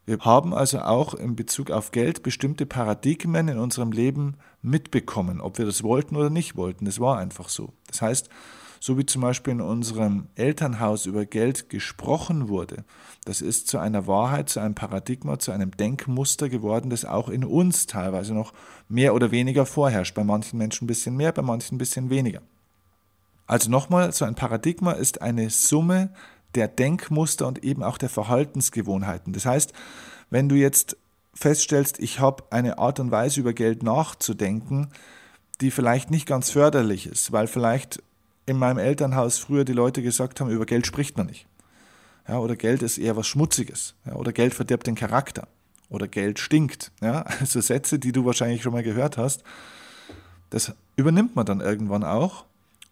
Wir 0.07 0.17
haben 0.21 0.55
also 0.55 0.79
auch 0.79 1.13
in 1.13 1.35
Bezug 1.35 1.69
auf 1.69 1.91
Geld 1.91 2.23
bestimmte 2.23 2.65
Paradigmen 2.65 3.47
in 3.47 3.59
unserem 3.59 3.91
Leben 3.91 4.37
mitbekommen, 4.63 5.39
ob 5.39 5.59
wir 5.59 5.65
das 5.65 5.83
wollten 5.83 6.15
oder 6.15 6.31
nicht 6.31 6.55
wollten. 6.55 6.85
Das 6.85 6.99
war 6.99 7.19
einfach 7.19 7.49
so. 7.49 7.73
Das 7.85 8.01
heißt, 8.01 8.29
so 8.81 8.97
wie 8.97 9.05
zum 9.05 9.21
Beispiel 9.21 9.53
in 9.53 9.61
unserem 9.61 10.27
Elternhaus 10.33 11.05
über 11.05 11.25
Geld 11.25 11.69
gesprochen 11.69 12.49
wurde, 12.49 12.83
das 13.25 13.41
ist 13.41 13.67
zu 13.67 13.77
einer 13.77 14.07
Wahrheit, 14.07 14.49
zu 14.49 14.59
einem 14.59 14.73
Paradigma, 14.73 15.37
zu 15.37 15.51
einem 15.51 15.69
Denkmuster 15.69 16.49
geworden, 16.49 16.89
das 16.89 17.05
auch 17.05 17.29
in 17.29 17.45
uns 17.45 17.85
teilweise 17.85 18.33
noch 18.33 18.53
mehr 18.89 19.13
oder 19.13 19.29
weniger 19.29 19.67
vorherrscht. 19.67 20.15
Bei 20.15 20.23
manchen 20.23 20.57
Menschen 20.57 20.85
ein 20.85 20.87
bisschen 20.87 21.15
mehr, 21.15 21.31
bei 21.31 21.43
manchen 21.43 21.75
ein 21.75 21.77
bisschen 21.77 22.09
weniger. 22.09 22.41
Also 23.45 23.69
nochmal, 23.69 24.11
so 24.13 24.25
ein 24.25 24.33
Paradigma 24.33 24.93
ist 24.93 25.21
eine 25.21 25.51
Summe 25.51 26.09
der 26.55 26.67
Denkmuster 26.67 27.47
und 27.47 27.63
eben 27.63 27.83
auch 27.83 27.99
der 27.99 28.09
Verhaltensgewohnheiten. 28.09 29.31
Das 29.31 29.45
heißt, 29.45 29.73
wenn 30.31 30.49
du 30.49 30.55
jetzt 30.55 30.97
feststellst, 31.35 31.99
ich 31.99 32.19
habe 32.19 32.45
eine 32.49 32.79
Art 32.79 32.99
und 32.99 33.11
Weise 33.11 33.41
über 33.41 33.53
Geld 33.53 33.83
nachzudenken, 33.83 34.89
die 35.61 35.69
vielleicht 35.69 36.09
nicht 36.09 36.25
ganz 36.25 36.49
förderlich 36.49 37.05
ist, 37.05 37.31
weil 37.31 37.45
vielleicht 37.45 38.01
in 38.45 38.57
meinem 38.57 38.77
Elternhaus 38.77 39.37
früher 39.37 39.65
die 39.65 39.73
Leute 39.73 40.01
gesagt 40.01 40.39
haben, 40.39 40.49
über 40.49 40.65
Geld 40.65 40.87
spricht 40.87 41.17
man 41.17 41.27
nicht. 41.27 41.47
Ja, 42.27 42.39
oder 42.39 42.55
Geld 42.55 42.81
ist 42.81 42.97
eher 42.97 43.15
was 43.17 43.27
Schmutziges. 43.27 43.95
Ja, 44.05 44.13
oder 44.13 44.31
Geld 44.31 44.53
verdirbt 44.53 44.87
den 44.87 44.95
Charakter. 44.95 45.47
Oder 45.89 46.07
Geld 46.07 46.39
stinkt. 46.39 46.91
Ja, 47.01 47.21
also 47.39 47.61
Sätze, 47.61 47.99
die 47.99 48.11
du 48.11 48.25
wahrscheinlich 48.25 48.61
schon 48.61 48.73
mal 48.73 48.83
gehört 48.83 49.17
hast. 49.17 49.43
Das 50.49 50.73
übernimmt 50.95 51.35
man 51.35 51.45
dann 51.45 51.61
irgendwann 51.61 52.03
auch 52.03 52.45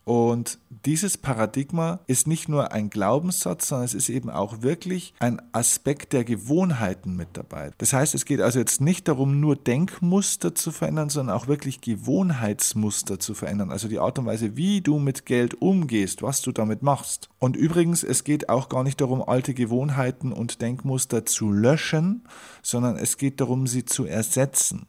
und 0.10 0.58
dieses 0.86 1.20
Paradigma 1.20 2.00
ist 2.08 2.26
nicht 2.26 2.50
nur 2.50 2.72
ein 2.72 2.90
Glaubenssatz, 2.90 3.68
sondern 3.68 3.86
es 3.86 3.94
ist 3.94 4.10
eben 4.10 4.32
auch 4.32 4.64
wirklich 4.64 5.14
ein 5.20 5.40
Aspekt 5.52 6.14
der 6.14 6.24
Gewohnheiten 6.24 7.16
mit 7.16 7.28
dabei. 7.34 7.70
Das 7.78 7.94
heißt, 7.94 8.16
es 8.16 8.26
geht 8.26 8.42
also 8.42 8.58
jetzt 8.58 8.82
nicht 8.82 9.08
darum, 9.08 9.40
nur 9.40 9.56
Denkmuster 9.56 10.56
zu 10.56 10.72
verändern, 10.72 11.10
sondern 11.10 11.36
auch 11.36 11.45
wirklich 11.45 11.81
Gewohnheitsmuster 11.81 13.19
zu 13.19 13.36
verändern. 13.36 13.69
Also 13.69 13.88
die 13.88 14.00
Art 14.00 14.18
und 14.18 14.26
Weise, 14.26 14.57
wie 14.57 14.81
du 14.81 14.98
mit 14.98 15.28
Geld 15.28 15.62
umgehst, 15.62 16.24
was 16.24 16.42
du 16.42 16.52
damit 16.52 16.81
machst. 16.81 17.30
Und 17.38 17.56
übrigens, 17.56 18.02
es 18.02 18.24
geht 18.24 18.50
auch 18.50 18.68
gar 18.68 18.83
nicht 18.83 19.00
darum, 19.02 19.22
alte 19.22 19.54
Gewohnheiten 19.54 20.33
und 20.33 20.60
Denkmuster 20.64 21.28
zu 21.28 21.52
löschen, 21.52 22.24
sondern 22.64 22.98
es 22.98 23.18
geht 23.18 23.42
darum, 23.42 23.68
sie 23.68 23.86
zu 23.86 24.06
ersetzen. 24.06 24.88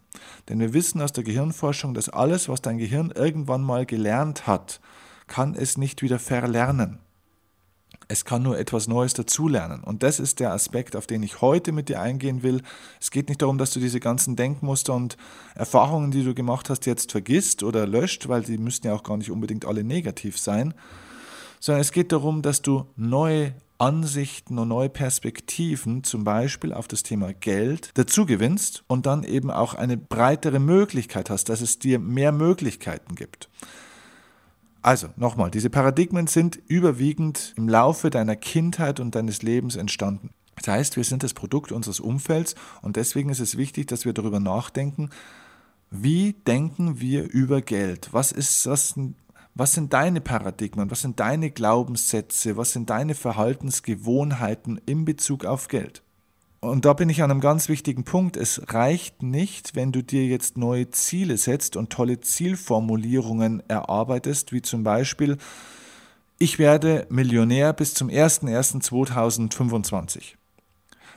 Denn 0.49 0.61
wir 0.61 0.73
wissen 0.73 1.03
aus 1.03 1.13
der 1.13 1.25
Gehirnforschung, 1.25 1.93
dass 1.93 2.09
alles, 2.09 2.49
was 2.49 2.63
dein 2.63 2.79
Gehirn 2.79 3.13
irgendwann 3.15 3.63
mal 3.63 3.85
gelernt 3.85 4.47
hat, 4.47 4.81
kann 5.31 5.55
es 5.55 5.79
nicht 5.79 6.03
wieder 6.03 6.19
verlernen. 6.19 6.99
Es 8.09 8.25
kann 8.25 8.43
nur 8.43 8.59
etwas 8.59 8.89
Neues 8.89 9.15
dazulernen. 9.15 9.85
Und 9.85 10.03
das 10.03 10.19
ist 10.19 10.41
der 10.41 10.53
Aspekt, 10.53 10.97
auf 10.97 11.07
den 11.07 11.23
ich 11.23 11.41
heute 11.41 11.71
mit 11.71 11.89
dir 11.89 12.01
eingehen 12.01 12.43
will. 12.43 12.63
Es 13.01 13.13
geht 13.13 13.29
nicht 13.29 13.41
darum, 13.41 13.57
dass 13.57 13.71
du 13.71 13.79
diese 13.79 14.01
ganzen 14.01 14.35
Denkmuster 14.35 14.93
und 14.93 15.17
Erfahrungen, 15.55 16.11
die 16.11 16.25
du 16.25 16.35
gemacht 16.35 16.69
hast, 16.69 16.85
jetzt 16.87 17.13
vergisst 17.13 17.63
oder 17.63 17.87
löscht, 17.87 18.29
weil 18.29 18.43
die 18.43 18.59
müssten 18.59 18.89
ja 18.89 18.95
auch 18.95 19.05
gar 19.05 19.17
nicht 19.17 19.31
unbedingt 19.31 19.65
alle 19.65 19.85
negativ 19.85 20.37
sein, 20.37 20.75
sondern 21.61 21.83
es 21.83 21.93
geht 21.93 22.11
darum, 22.11 22.43
dass 22.43 22.61
du 22.63 22.87
neue 22.97 23.55
Ansichten 23.79 24.59
und 24.59 24.69
neue 24.69 24.89
Perspektiven, 24.89 26.03
zum 26.03 26.25
Beispiel 26.25 26.75
auf 26.75 26.89
das 26.89 27.05
Thema 27.05 27.33
Geld, 27.33 27.93
dazu 27.95 28.27
gewinnst 28.27 28.83
und 28.89 29.07
dann 29.07 29.23
eben 29.23 29.53
auch 29.53 29.75
eine 29.75 29.97
breitere 29.97 30.59
Möglichkeit 30.59 31.31
hast, 31.31 31.49
dass 31.49 31.61
es 31.61 31.79
dir 31.79 32.01
mehr 32.01 32.33
Möglichkeiten 32.33 33.15
gibt. 33.15 33.49
Also 34.83 35.09
nochmal, 35.17 35.51
diese 35.51 35.69
Paradigmen 35.69 36.27
sind 36.27 36.59
überwiegend 36.67 37.53
im 37.57 37.69
Laufe 37.69 38.09
deiner 38.09 38.37
Kindheit 38.37 38.99
und 38.99 39.15
deines 39.15 39.43
Lebens 39.43 39.77
entstanden. 39.77 40.31
Das 40.57 40.69
heißt, 40.69 40.97
wir 40.97 41.05
sind 41.05 41.23
das 41.23 41.35
Produkt 41.35 41.73
unseres 41.73 42.01
Umfelds 42.01 42.55
und 42.83 42.97
deswegen 42.97 43.31
ist 43.31 43.41
es 43.41 43.57
wichtig, 43.57 43.87
dass 43.89 44.05
wir 44.05 44.13
darüber 44.13 44.41
nachdenken, 44.41 45.11
wie 45.91 46.35
denken 46.47 47.01
wir 47.01 47.31
über 47.31 47.63
Geld? 47.63 48.09
Was, 48.13 48.31
ist, 48.31 48.67
was, 48.67 48.95
was 49.55 49.73
sind 49.73 49.93
deine 49.93 50.21
Paradigmen? 50.21 50.91
Was 50.91 51.03
sind 51.03 51.19
deine 51.19 51.51
Glaubenssätze? 51.51 52.57
Was 52.57 52.73
sind 52.73 52.91
deine 52.91 53.15
Verhaltensgewohnheiten 53.15 54.81
in 54.87 55.05
Bezug 55.05 55.45
auf 55.45 55.69
Geld? 55.69 56.03
Und 56.61 56.85
da 56.85 56.93
bin 56.93 57.09
ich 57.09 57.23
an 57.23 57.31
einem 57.31 57.41
ganz 57.41 57.71
wichtigen 57.71 58.05
Punkt. 58.05 58.37
Es 58.37 58.61
reicht 58.69 59.23
nicht, 59.23 59.75
wenn 59.75 59.93
du 59.93 60.03
dir 60.03 60.27
jetzt 60.27 60.59
neue 60.59 60.91
Ziele 60.91 61.39
setzt 61.39 61.75
und 61.75 61.91
tolle 61.91 62.21
Zielformulierungen 62.21 63.63
erarbeitest, 63.67 64.53
wie 64.53 64.61
zum 64.61 64.85
Beispiel, 64.85 65.39
ich 66.39 66.59
werde 66.59 67.07
Millionär 67.09 67.73
bis 67.73 67.95
zum 67.95 68.09
01.01.2025. 68.09 70.35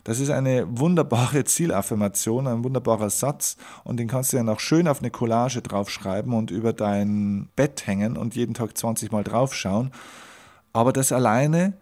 Das 0.06 0.22
ist 0.22 0.30
eine 0.30 0.80
wunderbare 0.80 1.44
Zielaffirmation, 1.46 2.48
ein 2.48 2.64
wunderbarer 2.64 3.10
Satz 3.10 3.58
und 3.84 3.98
den 3.98 4.08
kannst 4.08 4.32
du 4.32 4.38
ja 4.38 4.44
noch 4.44 4.62
schön 4.62 4.88
auf 4.88 5.00
eine 5.00 5.12
Collage 5.12 5.62
draufschreiben 5.62 6.32
und 6.34 6.52
über 6.52 6.72
dein 6.72 7.50
Bett 7.58 7.86
hängen 7.86 8.16
und 8.16 8.36
jeden 8.36 8.54
Tag 8.54 8.78
20 8.78 9.12
Mal 9.12 9.26
draufschauen. 9.26 9.92
Aber 10.72 10.94
das 10.94 11.12
alleine 11.12 11.74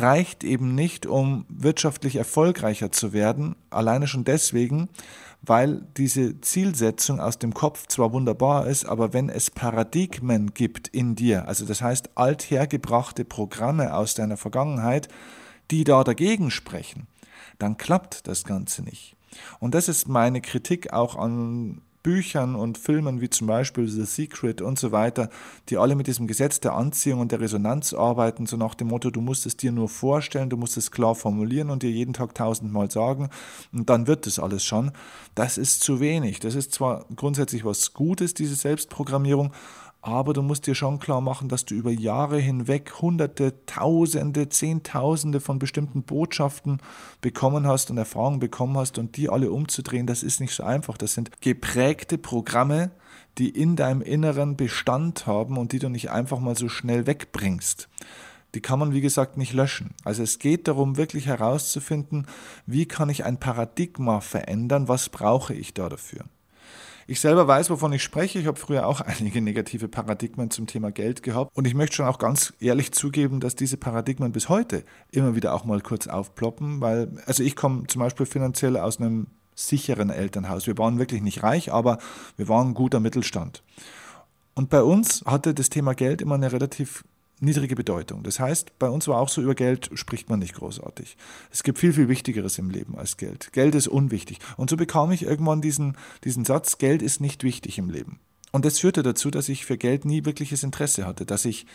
reicht 0.00 0.44
eben 0.44 0.74
nicht, 0.74 1.06
um 1.06 1.44
wirtschaftlich 1.48 2.16
erfolgreicher 2.16 2.92
zu 2.92 3.12
werden, 3.12 3.56
alleine 3.70 4.06
schon 4.06 4.24
deswegen, 4.24 4.88
weil 5.42 5.82
diese 5.96 6.40
Zielsetzung 6.40 7.20
aus 7.20 7.38
dem 7.38 7.54
Kopf 7.54 7.86
zwar 7.86 8.12
wunderbar 8.12 8.66
ist, 8.66 8.84
aber 8.84 9.12
wenn 9.12 9.28
es 9.30 9.50
Paradigmen 9.50 10.52
gibt 10.52 10.88
in 10.88 11.14
dir, 11.14 11.48
also 11.48 11.64
das 11.64 11.80
heißt 11.80 12.10
althergebrachte 12.14 13.24
Programme 13.24 13.94
aus 13.94 14.14
deiner 14.14 14.36
Vergangenheit, 14.36 15.08
die 15.70 15.84
da 15.84 16.04
dagegen 16.04 16.50
sprechen, 16.50 17.06
dann 17.58 17.76
klappt 17.76 18.26
das 18.26 18.44
Ganze 18.44 18.82
nicht. 18.82 19.16
Und 19.60 19.74
das 19.74 19.88
ist 19.88 20.08
meine 20.08 20.40
Kritik 20.40 20.92
auch 20.92 21.16
an 21.16 21.80
Büchern 22.02 22.54
und 22.54 22.78
Filmen 22.78 23.20
wie 23.20 23.30
zum 23.30 23.46
Beispiel 23.46 23.88
The 23.88 24.04
Secret 24.04 24.62
und 24.62 24.78
so 24.78 24.92
weiter, 24.92 25.28
die 25.68 25.76
alle 25.76 25.94
mit 25.94 26.06
diesem 26.06 26.26
Gesetz 26.26 26.60
der 26.60 26.74
Anziehung 26.74 27.20
und 27.20 27.32
der 27.32 27.40
Resonanz 27.40 27.92
arbeiten, 27.92 28.46
so 28.46 28.56
nach 28.56 28.74
dem 28.74 28.88
Motto, 28.88 29.10
du 29.10 29.20
musst 29.20 29.46
es 29.46 29.56
dir 29.56 29.72
nur 29.72 29.88
vorstellen, 29.88 30.50
du 30.50 30.56
musst 30.56 30.76
es 30.76 30.90
klar 30.90 31.14
formulieren 31.14 31.70
und 31.70 31.82
dir 31.82 31.90
jeden 31.90 32.14
Tag 32.14 32.34
tausendmal 32.34 32.90
sagen 32.90 33.28
und 33.72 33.90
dann 33.90 34.06
wird 34.06 34.26
das 34.26 34.38
alles 34.38 34.64
schon. 34.64 34.92
Das 35.34 35.58
ist 35.58 35.82
zu 35.82 36.00
wenig. 36.00 36.40
Das 36.40 36.54
ist 36.54 36.72
zwar 36.72 37.04
grundsätzlich 37.16 37.64
was 37.64 37.92
Gutes, 37.92 38.34
diese 38.34 38.54
Selbstprogrammierung, 38.54 39.52
aber 40.02 40.32
du 40.32 40.42
musst 40.42 40.66
dir 40.66 40.74
schon 40.74 40.98
klar 40.98 41.20
machen, 41.20 41.48
dass 41.48 41.66
du 41.66 41.74
über 41.74 41.90
Jahre 41.90 42.38
hinweg 42.38 43.00
Hunderte, 43.00 43.66
Tausende, 43.66 44.48
Zehntausende 44.48 45.40
von 45.40 45.58
bestimmten 45.58 46.02
Botschaften 46.02 46.78
bekommen 47.20 47.66
hast 47.66 47.90
und 47.90 47.98
Erfahrungen 47.98 48.40
bekommen 48.40 48.78
hast 48.78 48.98
und 48.98 49.16
die 49.16 49.28
alle 49.28 49.50
umzudrehen, 49.50 50.06
das 50.06 50.22
ist 50.22 50.40
nicht 50.40 50.54
so 50.54 50.62
einfach. 50.62 50.96
Das 50.96 51.12
sind 51.12 51.42
geprägte 51.42 52.16
Programme, 52.16 52.92
die 53.36 53.50
in 53.50 53.76
deinem 53.76 54.00
Inneren 54.00 54.56
Bestand 54.56 55.26
haben 55.26 55.58
und 55.58 55.72
die 55.72 55.78
du 55.78 55.88
nicht 55.88 56.10
einfach 56.10 56.40
mal 56.40 56.56
so 56.56 56.68
schnell 56.68 57.06
wegbringst. 57.06 57.88
Die 58.54 58.60
kann 58.60 58.78
man, 58.78 58.92
wie 58.92 59.00
gesagt, 59.00 59.36
nicht 59.36 59.52
löschen. 59.52 59.94
Also 60.02 60.22
es 60.22 60.38
geht 60.38 60.66
darum, 60.66 60.96
wirklich 60.96 61.26
herauszufinden, 61.26 62.26
wie 62.66 62.86
kann 62.86 63.08
ich 63.08 63.24
ein 63.24 63.38
Paradigma 63.38 64.20
verändern, 64.20 64.88
was 64.88 65.08
brauche 65.08 65.54
ich 65.54 65.72
da 65.74 65.88
dafür. 65.88 66.24
Ich 67.10 67.18
selber 67.18 67.48
weiß, 67.48 67.70
wovon 67.70 67.92
ich 67.92 68.04
spreche. 68.04 68.38
Ich 68.38 68.46
habe 68.46 68.56
früher 68.56 68.86
auch 68.86 69.00
einige 69.00 69.40
negative 69.40 69.88
Paradigmen 69.88 70.48
zum 70.52 70.68
Thema 70.68 70.92
Geld 70.92 71.24
gehabt. 71.24 71.50
Und 71.56 71.66
ich 71.66 71.74
möchte 71.74 71.96
schon 71.96 72.06
auch 72.06 72.18
ganz 72.18 72.52
ehrlich 72.60 72.92
zugeben, 72.92 73.40
dass 73.40 73.56
diese 73.56 73.76
Paradigmen 73.76 74.30
bis 74.30 74.48
heute 74.48 74.84
immer 75.10 75.34
wieder 75.34 75.52
auch 75.52 75.64
mal 75.64 75.80
kurz 75.80 76.06
aufploppen, 76.06 76.80
weil, 76.80 77.10
also 77.26 77.42
ich 77.42 77.56
komme 77.56 77.88
zum 77.88 77.98
Beispiel 77.98 78.26
finanziell 78.26 78.76
aus 78.76 79.00
einem 79.00 79.26
sicheren 79.56 80.10
Elternhaus. 80.10 80.68
Wir 80.68 80.78
waren 80.78 81.00
wirklich 81.00 81.20
nicht 81.20 81.42
reich, 81.42 81.72
aber 81.72 81.98
wir 82.36 82.48
waren 82.48 82.74
guter 82.74 83.00
Mittelstand. 83.00 83.64
Und 84.54 84.70
bei 84.70 84.84
uns 84.84 85.24
hatte 85.26 85.52
das 85.52 85.68
Thema 85.68 85.96
Geld 85.96 86.22
immer 86.22 86.36
eine 86.36 86.52
relativ 86.52 87.02
niedrige 87.40 87.74
Bedeutung. 87.74 88.22
Das 88.22 88.38
heißt, 88.38 88.78
bei 88.78 88.88
uns 88.88 89.08
war 89.08 89.18
auch 89.18 89.28
so, 89.28 89.42
über 89.42 89.54
Geld 89.54 89.90
spricht 89.94 90.28
man 90.28 90.38
nicht 90.38 90.54
großartig. 90.54 91.16
Es 91.50 91.62
gibt 91.62 91.78
viel, 91.78 91.92
viel 91.92 92.08
Wichtigeres 92.08 92.58
im 92.58 92.70
Leben 92.70 92.96
als 92.96 93.16
Geld. 93.16 93.52
Geld 93.52 93.74
ist 93.74 93.88
unwichtig. 93.88 94.38
Und 94.56 94.70
so 94.70 94.76
bekam 94.76 95.10
ich 95.12 95.22
irgendwann 95.22 95.60
diesen, 95.60 95.96
diesen 96.24 96.44
Satz, 96.44 96.78
Geld 96.78 97.02
ist 97.02 97.20
nicht 97.20 97.42
wichtig 97.42 97.78
im 97.78 97.90
Leben. 97.90 98.20
Und 98.52 98.64
das 98.64 98.78
führte 98.78 99.02
dazu, 99.02 99.30
dass 99.30 99.48
ich 99.48 99.64
für 99.64 99.78
Geld 99.78 100.04
nie 100.04 100.24
wirkliches 100.24 100.62
Interesse 100.62 101.06
hatte, 101.06 101.24
dass 101.24 101.44
ich 101.44 101.66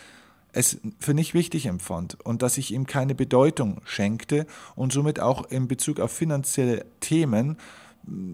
es 0.52 0.78
für 0.98 1.14
nicht 1.14 1.34
wichtig 1.34 1.66
empfand 1.66 2.18
und 2.24 2.42
dass 2.42 2.56
ich 2.56 2.72
ihm 2.72 2.86
keine 2.86 3.14
Bedeutung 3.14 3.80
schenkte 3.84 4.46
und 4.74 4.92
somit 4.92 5.20
auch 5.20 5.50
in 5.50 5.68
Bezug 5.68 6.00
auf 6.00 6.12
finanzielle 6.12 6.86
Themen 7.00 7.58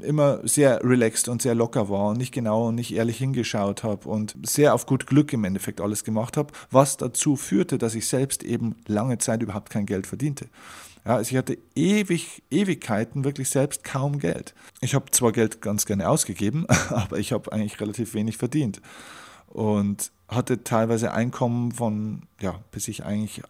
immer 0.03 0.47
sehr 0.47 0.85
relaxed 0.85 1.29
und 1.29 1.43
sehr 1.43 1.55
locker 1.55 1.89
war 1.89 2.11
und 2.11 2.19
nicht 2.19 2.33
genau 2.33 2.69
und 2.69 2.75
nicht 2.75 2.95
ehrlich 2.95 3.19
hingeschaut 3.19 3.83
habe 3.85 4.09
und 4.09 4.37
sehr 4.45 4.75
auf 4.75 4.87
gut 4.87 5.07
Glück 5.07 5.33
im 5.33 5.45
Endeffekt 5.45 5.81
alles 5.81 6.05
gemacht 6.05 6.37
habe, 6.37 6.53
was 6.71 6.97
dazu 6.97 7.37
führte, 7.37 7.79
dass 7.79 7.95
ich 7.95 8.07
selbst 8.07 8.43
eben 8.43 8.77
lange 8.87 9.19
Zeit 9.19 9.43
überhaupt 9.43 9.71
kein 9.71 9.87
Geld 9.87 10.07
verdiente. 10.07 10.49
Ja, 11.05 11.17
also 11.17 11.31
ich 11.31 11.37
hatte 11.37 11.59
ewig, 11.75 12.43
Ewigkeiten 12.51 13.25
wirklich 13.25 13.49
selbst 13.49 13.83
kaum 13.83 14.19
Geld. 14.19 14.55
Ich 14.81 14.95
habe 14.95 15.11
zwar 15.11 15.33
Geld 15.33 15.61
ganz 15.61 15.87
gerne 15.87 16.09
ausgegeben, 16.09 16.67
aber 16.91 17.19
ich 17.19 17.33
habe 17.33 17.51
eigentlich 17.53 17.81
relativ 17.81 18.15
wenig 18.15 18.37
verdient 18.37 18.81
und 19.49 20.13
hatte 20.29 20.65
teilweise 20.65 21.13
Einkommen 21.13 21.73
von, 21.73 22.23
ja, 22.41 22.61
bis 22.71 22.89
ich 22.89 23.05
eigentlich 23.05 23.43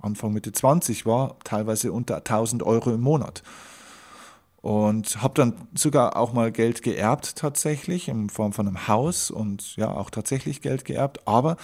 Anfang 0.00 0.32
Mitte 0.32 0.52
20 0.52 1.06
war, 1.06 1.36
teilweise 1.44 1.92
unter 1.92 2.16
1000 2.16 2.62
Euro 2.62 2.92
im 2.92 3.00
Monat. 3.00 3.42
Und 4.62 5.20
habe 5.22 5.34
dann 5.34 5.54
sogar 5.74 6.16
auch 6.16 6.32
mal 6.32 6.52
Geld 6.52 6.82
geerbt 6.82 7.36
tatsächlich 7.36 8.08
in 8.08 8.30
Form 8.30 8.52
von 8.52 8.68
einem 8.68 8.86
Haus 8.86 9.30
und 9.30 9.76
ja 9.76 9.90
auch 9.90 10.08
tatsächlich 10.08 10.62
Geld 10.62 10.84
geerbt. 10.84 11.26
Aber 11.26 11.56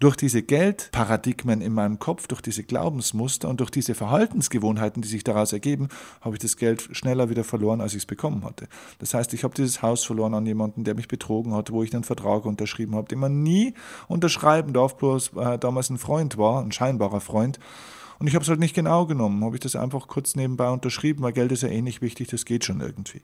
durch 0.00 0.16
diese 0.16 0.42
Geldparadigmen 0.42 1.60
in 1.60 1.72
meinem 1.72 1.98
Kopf, 1.98 2.26
durch 2.26 2.42
diese 2.42 2.62
Glaubensmuster 2.64 3.48
und 3.48 3.60
durch 3.60 3.70
diese 3.70 3.94
Verhaltensgewohnheiten, 3.94 5.02
die 5.02 5.08
sich 5.08 5.24
daraus 5.24 5.52
ergeben, 5.52 5.88
habe 6.20 6.36
ich 6.36 6.40
das 6.40 6.56
Geld 6.56 6.88
schneller 6.92 7.30
wieder 7.30 7.44
verloren, 7.44 7.80
als 7.80 7.92
ich 7.92 8.02
es 8.02 8.06
bekommen 8.06 8.44
hatte. 8.44 8.68
Das 8.98 9.14
heißt, 9.14 9.32
ich 9.34 9.44
habe 9.44 9.54
dieses 9.54 9.82
Haus 9.82 10.04
verloren 10.04 10.34
an 10.34 10.46
jemanden, 10.46 10.84
der 10.84 10.94
mich 10.94 11.08
betrogen 11.08 11.54
hat, 11.54 11.70
wo 11.70 11.82
ich 11.82 11.94
einen 11.94 12.04
Vertrag 12.04 12.44
unterschrieben 12.44 12.94
habe, 12.94 13.08
den 13.08 13.18
man 13.18 13.42
nie 13.42 13.74
unterschreiben 14.08 14.72
darf, 14.72 14.96
bloß 14.96 15.32
äh, 15.36 15.58
damals 15.58 15.90
ein 15.90 15.98
Freund 15.98 16.36
war, 16.36 16.62
ein 16.62 16.72
scheinbarer 16.72 17.20
Freund. 17.20 17.58
Und 18.18 18.26
ich 18.26 18.34
habe 18.34 18.42
es 18.42 18.48
halt 18.48 18.60
nicht 18.60 18.74
genau 18.74 19.06
genommen, 19.06 19.44
habe 19.44 19.56
ich 19.56 19.60
das 19.60 19.76
einfach 19.76 20.08
kurz 20.08 20.36
nebenbei 20.36 20.70
unterschrieben, 20.70 21.22
weil 21.22 21.32
Geld 21.32 21.52
ist 21.52 21.62
ja 21.62 21.68
eh 21.68 21.82
nicht 21.82 22.00
wichtig, 22.02 22.28
das 22.28 22.44
geht 22.44 22.64
schon 22.64 22.80
irgendwie 22.80 23.22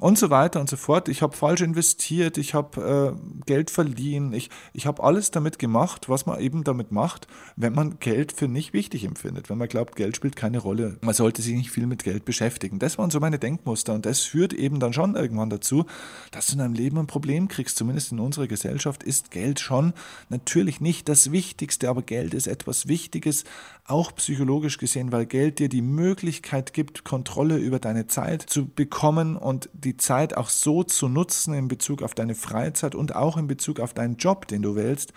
und 0.00 0.18
so 0.18 0.30
weiter 0.30 0.60
und 0.60 0.68
so 0.68 0.76
fort. 0.76 1.08
Ich 1.08 1.22
habe 1.22 1.36
falsch 1.36 1.60
investiert, 1.60 2.38
ich 2.38 2.54
habe 2.54 3.16
äh, 3.16 3.44
Geld 3.46 3.70
verliehen, 3.70 4.32
ich, 4.32 4.50
ich 4.72 4.86
habe 4.86 5.02
alles 5.02 5.30
damit 5.30 5.58
gemacht, 5.58 6.08
was 6.08 6.26
man 6.26 6.40
eben 6.40 6.64
damit 6.64 6.90
macht, 6.90 7.28
wenn 7.56 7.74
man 7.74 7.98
Geld 8.00 8.32
für 8.32 8.48
nicht 8.48 8.72
wichtig 8.72 9.04
empfindet, 9.04 9.50
wenn 9.50 9.58
man 9.58 9.68
glaubt, 9.68 9.96
Geld 9.96 10.16
spielt 10.16 10.36
keine 10.36 10.58
Rolle. 10.58 10.98
Man 11.02 11.14
sollte 11.14 11.42
sich 11.42 11.54
nicht 11.54 11.70
viel 11.70 11.86
mit 11.86 12.02
Geld 12.02 12.24
beschäftigen. 12.24 12.78
Das 12.78 12.98
waren 12.98 13.10
so 13.10 13.20
meine 13.20 13.38
Denkmuster 13.38 13.94
und 13.94 14.06
das 14.06 14.20
führt 14.20 14.52
eben 14.52 14.80
dann 14.80 14.92
schon 14.92 15.14
irgendwann 15.14 15.50
dazu, 15.50 15.84
dass 16.30 16.46
du 16.46 16.54
in 16.54 16.58
deinem 16.58 16.74
Leben 16.74 16.98
ein 16.98 17.06
Problem 17.06 17.48
kriegst. 17.48 17.76
Zumindest 17.76 18.12
in 18.12 18.20
unserer 18.20 18.46
Gesellschaft 18.46 19.02
ist 19.02 19.30
Geld 19.30 19.60
schon 19.60 19.92
natürlich 20.30 20.80
nicht 20.80 21.08
das 21.08 21.30
Wichtigste, 21.30 21.90
aber 21.90 22.02
Geld 22.02 22.32
ist 22.32 22.46
etwas 22.46 22.88
Wichtiges, 22.88 23.44
auch 23.90 24.14
psychologisch 24.14 24.78
gesehen, 24.78 25.12
weil 25.12 25.26
Geld 25.26 25.58
dir 25.58 25.68
die 25.68 25.82
Möglichkeit 25.82 26.72
gibt, 26.72 27.04
Kontrolle 27.04 27.56
über 27.58 27.78
deine 27.78 28.06
Zeit 28.06 28.42
zu 28.42 28.66
bekommen 28.66 29.36
und 29.36 29.68
die 29.72 29.89
die 29.90 29.96
Zeit 29.96 30.36
auch 30.36 30.50
so 30.50 30.84
zu 30.84 31.08
nutzen 31.08 31.52
in 31.52 31.66
Bezug 31.66 32.02
auf 32.02 32.14
deine 32.14 32.36
Freizeit 32.36 32.94
und 32.94 33.16
auch 33.16 33.36
in 33.36 33.48
Bezug 33.48 33.80
auf 33.80 33.92
deinen 33.92 34.18
Job, 34.18 34.46
den 34.46 34.62
du 34.62 34.76
wählst, 34.76 35.12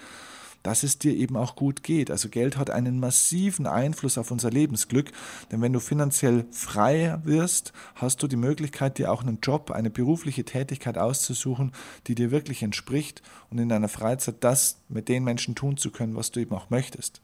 dass 0.63 0.81
es 0.81 0.97
dir 0.97 1.15
eben 1.15 1.37
auch 1.37 1.55
gut 1.55 1.83
geht. 1.83 2.09
Also 2.09 2.27
Geld 2.27 2.57
hat 2.57 2.71
einen 2.71 2.99
massiven 2.99 3.67
Einfluss 3.67 4.17
auf 4.17 4.31
unser 4.31 4.49
Lebensglück, 4.49 5.11
denn 5.51 5.61
wenn 5.61 5.73
du 5.73 5.79
finanziell 5.79 6.45
frei 6.49 7.19
wirst, 7.23 7.71
hast 7.93 8.23
du 8.23 8.27
die 8.27 8.35
Möglichkeit, 8.35 8.97
dir 8.97 9.11
auch 9.11 9.21
einen 9.21 9.41
Job, 9.43 9.69
eine 9.69 9.91
berufliche 9.91 10.43
Tätigkeit 10.43 10.97
auszusuchen, 10.97 11.71
die 12.07 12.15
dir 12.15 12.31
wirklich 12.31 12.63
entspricht 12.63 13.21
und 13.51 13.59
in 13.59 13.69
deiner 13.69 13.89
Freizeit 13.89 14.37
das 14.39 14.79
mit 14.89 15.07
den 15.07 15.23
Menschen 15.23 15.53
tun 15.53 15.77
zu 15.77 15.91
können, 15.91 16.15
was 16.15 16.31
du 16.31 16.39
eben 16.39 16.55
auch 16.55 16.71
möchtest. 16.71 17.21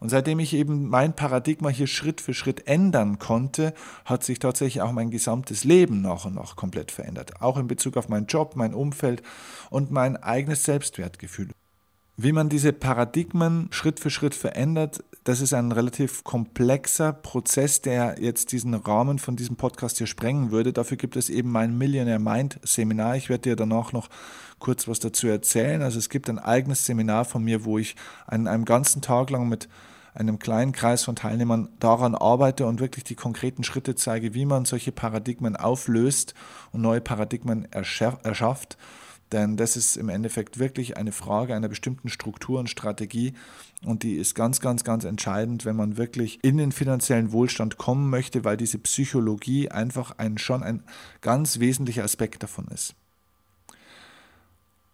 Und 0.00 0.08
seitdem 0.08 0.38
ich 0.38 0.54
eben 0.54 0.88
mein 0.88 1.14
Paradigma 1.14 1.68
hier 1.68 1.86
Schritt 1.86 2.20
für 2.20 2.34
Schritt 2.34 2.66
ändern 2.66 3.18
konnte, 3.18 3.74
hat 4.04 4.24
sich 4.24 4.38
tatsächlich 4.38 4.82
auch 4.82 4.92
mein 4.92 5.10
gesamtes 5.10 5.64
Leben 5.64 6.02
nach 6.02 6.24
und 6.24 6.34
nach 6.34 6.56
komplett 6.56 6.90
verändert. 6.90 7.40
Auch 7.40 7.56
in 7.56 7.68
Bezug 7.68 7.96
auf 7.96 8.08
meinen 8.08 8.26
Job, 8.26 8.56
mein 8.56 8.74
Umfeld 8.74 9.22
und 9.70 9.90
mein 9.90 10.16
eigenes 10.16 10.64
Selbstwertgefühl. 10.64 11.50
Wie 12.18 12.32
man 12.32 12.48
diese 12.48 12.72
Paradigmen 12.72 13.68
Schritt 13.72 14.00
für 14.00 14.08
Schritt 14.08 14.34
verändert, 14.34 15.04
das 15.24 15.42
ist 15.42 15.52
ein 15.52 15.70
relativ 15.70 16.24
komplexer 16.24 17.12
Prozess, 17.12 17.82
der 17.82 18.16
jetzt 18.18 18.52
diesen 18.52 18.72
Rahmen 18.72 19.18
von 19.18 19.36
diesem 19.36 19.56
Podcast 19.56 19.98
hier 19.98 20.06
sprengen 20.06 20.50
würde. 20.50 20.72
Dafür 20.72 20.96
gibt 20.96 21.16
es 21.16 21.28
eben 21.28 21.52
mein 21.52 21.76
Millionaire 21.76 22.18
Mind 22.18 22.58
Seminar. 22.62 23.16
Ich 23.16 23.28
werde 23.28 23.42
dir 23.42 23.56
danach 23.56 23.92
noch 23.92 24.08
kurz 24.58 24.88
was 24.88 25.00
dazu 25.00 25.28
erzählen. 25.28 25.82
Also 25.82 25.98
es 25.98 26.08
gibt 26.08 26.28
ein 26.28 26.38
eigenes 26.38 26.86
Seminar 26.86 27.24
von 27.24 27.44
mir, 27.44 27.64
wo 27.64 27.78
ich 27.78 27.96
einen, 28.26 28.46
einen 28.46 28.64
ganzen 28.64 29.02
Tag 29.02 29.30
lang 29.30 29.48
mit 29.48 29.68
einem 30.14 30.38
kleinen 30.38 30.72
Kreis 30.72 31.04
von 31.04 31.14
Teilnehmern 31.14 31.68
daran 31.78 32.14
arbeite 32.14 32.66
und 32.66 32.80
wirklich 32.80 33.04
die 33.04 33.14
konkreten 33.14 33.64
Schritte 33.64 33.94
zeige, 33.94 34.32
wie 34.34 34.46
man 34.46 34.64
solche 34.64 34.92
Paradigmen 34.92 35.56
auflöst 35.56 36.34
und 36.72 36.80
neue 36.80 37.02
Paradigmen 37.02 37.68
erschafft. 37.70 38.78
Denn 39.32 39.56
das 39.56 39.76
ist 39.76 39.96
im 39.96 40.08
Endeffekt 40.08 40.58
wirklich 40.58 40.96
eine 40.96 41.12
Frage 41.12 41.54
einer 41.54 41.68
bestimmten 41.68 42.08
Struktur 42.08 42.60
und 42.60 42.70
Strategie. 42.70 43.34
Und 43.84 44.04
die 44.04 44.14
ist 44.14 44.34
ganz, 44.34 44.60
ganz, 44.60 44.84
ganz 44.84 45.04
entscheidend, 45.04 45.64
wenn 45.64 45.76
man 45.76 45.96
wirklich 45.96 46.38
in 46.42 46.56
den 46.56 46.72
finanziellen 46.72 47.32
Wohlstand 47.32 47.76
kommen 47.76 48.08
möchte, 48.08 48.44
weil 48.44 48.56
diese 48.56 48.78
Psychologie 48.78 49.68
einfach 49.70 50.12
ein, 50.18 50.38
schon 50.38 50.62
ein 50.62 50.84
ganz 51.20 51.58
wesentlicher 51.58 52.04
Aspekt 52.04 52.42
davon 52.42 52.68
ist. 52.68 52.94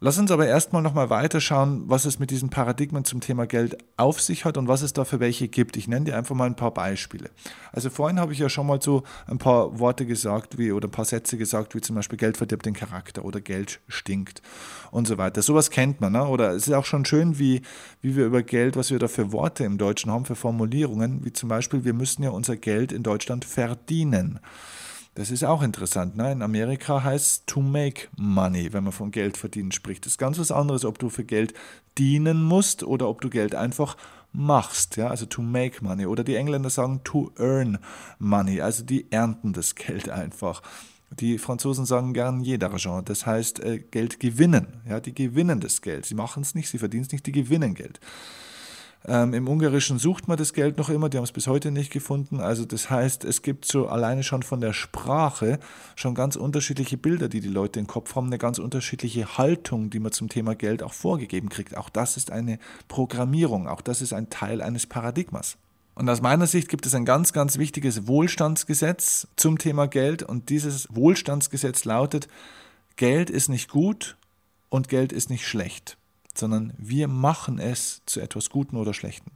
Lass 0.04 0.18
uns 0.18 0.32
aber 0.32 0.48
erstmal 0.48 0.82
nochmal 0.82 1.10
weiterschauen, 1.10 1.84
was 1.86 2.06
es 2.06 2.18
mit 2.18 2.32
diesen 2.32 2.50
Paradigmen 2.50 3.04
zum 3.04 3.20
Thema 3.20 3.46
Geld 3.46 3.78
auf 3.96 4.20
sich 4.20 4.44
hat 4.44 4.56
und 4.56 4.66
was 4.66 4.82
es 4.82 4.92
da 4.92 5.04
für 5.04 5.20
welche 5.20 5.46
gibt. 5.46 5.76
Ich 5.76 5.86
nenne 5.86 6.06
dir 6.06 6.16
einfach 6.16 6.34
mal 6.34 6.46
ein 6.46 6.56
paar 6.56 6.74
Beispiele. 6.74 7.30
Also 7.70 7.88
vorhin 7.88 8.18
habe 8.18 8.32
ich 8.32 8.40
ja 8.40 8.48
schon 8.48 8.66
mal 8.66 8.82
so 8.82 9.04
ein 9.28 9.38
paar 9.38 9.78
Worte 9.78 10.04
gesagt 10.04 10.58
wie 10.58 10.72
oder 10.72 10.88
ein 10.88 10.90
paar 10.90 11.04
Sätze 11.04 11.38
gesagt, 11.38 11.76
wie 11.76 11.80
zum 11.80 11.94
Beispiel 11.94 12.18
Geld 12.18 12.36
verdirbt 12.36 12.66
den 12.66 12.74
Charakter 12.74 13.24
oder 13.24 13.40
Geld 13.40 13.78
stinkt 13.86 14.42
und 14.90 15.06
so 15.06 15.18
weiter. 15.18 15.40
Sowas 15.40 15.70
kennt 15.70 16.00
man, 16.00 16.14
ne? 16.14 16.26
Oder 16.26 16.50
es 16.50 16.66
ist 16.66 16.74
auch 16.74 16.84
schon 16.84 17.04
schön, 17.04 17.38
wie, 17.38 17.62
wie 18.00 18.16
wir 18.16 18.26
über 18.26 18.42
Geld, 18.42 18.74
was 18.74 18.90
wir 18.90 18.98
da 18.98 19.06
für 19.06 19.30
Worte 19.30 19.62
im 19.62 19.78
Deutschen 19.78 20.10
haben, 20.10 20.24
für 20.24 20.34
Formulierungen, 20.34 21.24
wie 21.24 21.32
zum 21.32 21.48
Beispiel, 21.48 21.84
wir 21.84 21.94
müssen 21.94 22.24
ja 22.24 22.30
unser 22.30 22.56
Geld 22.56 22.90
in 22.90 23.04
Deutschland 23.04 23.44
verdienen. 23.44 24.40
Das 25.14 25.30
ist 25.30 25.44
auch 25.44 25.62
interessant. 25.62 26.16
Ne? 26.16 26.32
In 26.32 26.42
Amerika 26.42 27.02
heißt 27.04 27.26
es 27.26 27.46
to 27.46 27.60
make 27.60 28.08
money, 28.16 28.72
wenn 28.72 28.84
man 28.84 28.92
von 28.92 29.10
Geld 29.10 29.36
verdienen 29.36 29.70
spricht. 29.70 30.06
Das 30.06 30.14
ist 30.14 30.18
ganz 30.18 30.38
was 30.38 30.50
anderes, 30.50 30.86
ob 30.86 30.98
du 30.98 31.10
für 31.10 31.24
Geld 31.24 31.52
dienen 31.98 32.42
musst 32.42 32.82
oder 32.82 33.08
ob 33.08 33.20
du 33.20 33.28
Geld 33.28 33.54
einfach 33.54 33.98
machst. 34.32 34.96
Ja? 34.96 35.08
Also 35.08 35.26
to 35.26 35.42
make 35.42 35.84
money. 35.84 36.06
Oder 36.06 36.24
die 36.24 36.36
Engländer 36.36 36.70
sagen 36.70 37.02
to 37.04 37.30
earn 37.38 37.78
money. 38.18 38.62
Also 38.62 38.84
die 38.84 39.12
ernten 39.12 39.52
das 39.52 39.74
Geld 39.74 40.08
einfach. 40.08 40.62
Die 41.20 41.36
Franzosen 41.36 41.84
sagen 41.84 42.14
gern 42.14 42.40
jeder 42.40 42.68
d'argent, 42.68 43.02
das 43.02 43.26
heißt 43.26 43.60
äh, 43.60 43.80
Geld 43.80 44.18
gewinnen. 44.18 44.80
Ja, 44.88 44.98
die 44.98 45.14
gewinnen 45.14 45.60
das 45.60 45.82
Geld. 45.82 46.06
Sie 46.06 46.14
machen 46.14 46.42
es 46.42 46.54
nicht, 46.54 46.70
sie 46.70 46.78
verdienen 46.78 47.04
es 47.04 47.12
nicht, 47.12 47.26
die 47.26 47.32
gewinnen 47.32 47.74
Geld. 47.74 48.00
Ähm, 49.06 49.34
Im 49.34 49.48
Ungarischen 49.48 49.98
sucht 49.98 50.28
man 50.28 50.36
das 50.36 50.52
Geld 50.52 50.78
noch 50.78 50.88
immer, 50.88 51.08
die 51.08 51.16
haben 51.16 51.24
es 51.24 51.32
bis 51.32 51.48
heute 51.48 51.72
nicht 51.72 51.92
gefunden. 51.92 52.40
Also 52.40 52.64
das 52.64 52.88
heißt, 52.88 53.24
es 53.24 53.42
gibt 53.42 53.64
so 53.64 53.88
alleine 53.88 54.22
schon 54.22 54.42
von 54.42 54.60
der 54.60 54.72
Sprache 54.72 55.58
schon 55.96 56.14
ganz 56.14 56.36
unterschiedliche 56.36 56.96
Bilder, 56.96 57.28
die 57.28 57.40
die 57.40 57.48
Leute 57.48 57.80
im 57.80 57.88
Kopf 57.88 58.14
haben, 58.14 58.28
eine 58.28 58.38
ganz 58.38 58.58
unterschiedliche 58.58 59.38
Haltung, 59.38 59.90
die 59.90 59.98
man 59.98 60.12
zum 60.12 60.28
Thema 60.28 60.54
Geld 60.54 60.82
auch 60.82 60.92
vorgegeben 60.92 61.48
kriegt. 61.48 61.76
Auch 61.76 61.90
das 61.90 62.16
ist 62.16 62.30
eine 62.30 62.58
Programmierung, 62.86 63.66
auch 63.66 63.80
das 63.80 64.02
ist 64.02 64.12
ein 64.12 64.30
Teil 64.30 64.62
eines 64.62 64.86
Paradigmas. 64.86 65.56
Und 65.94 66.08
aus 66.08 66.22
meiner 66.22 66.46
Sicht 66.46 66.68
gibt 66.68 66.86
es 66.86 66.94
ein 66.94 67.04
ganz, 67.04 67.32
ganz 67.32 67.58
wichtiges 67.58 68.06
Wohlstandsgesetz 68.06 69.26
zum 69.36 69.58
Thema 69.58 69.88
Geld. 69.88 70.22
Und 70.22 70.48
dieses 70.48 70.88
Wohlstandsgesetz 70.94 71.84
lautet, 71.84 72.28
Geld 72.96 73.28
ist 73.28 73.48
nicht 73.48 73.68
gut 73.68 74.16
und 74.70 74.88
Geld 74.88 75.12
ist 75.12 75.28
nicht 75.28 75.46
schlecht 75.46 75.98
sondern 76.34 76.72
wir 76.78 77.08
machen 77.08 77.58
es 77.58 78.02
zu 78.06 78.20
etwas 78.20 78.50
Guten 78.50 78.76
oder 78.76 78.94
Schlechten. 78.94 79.30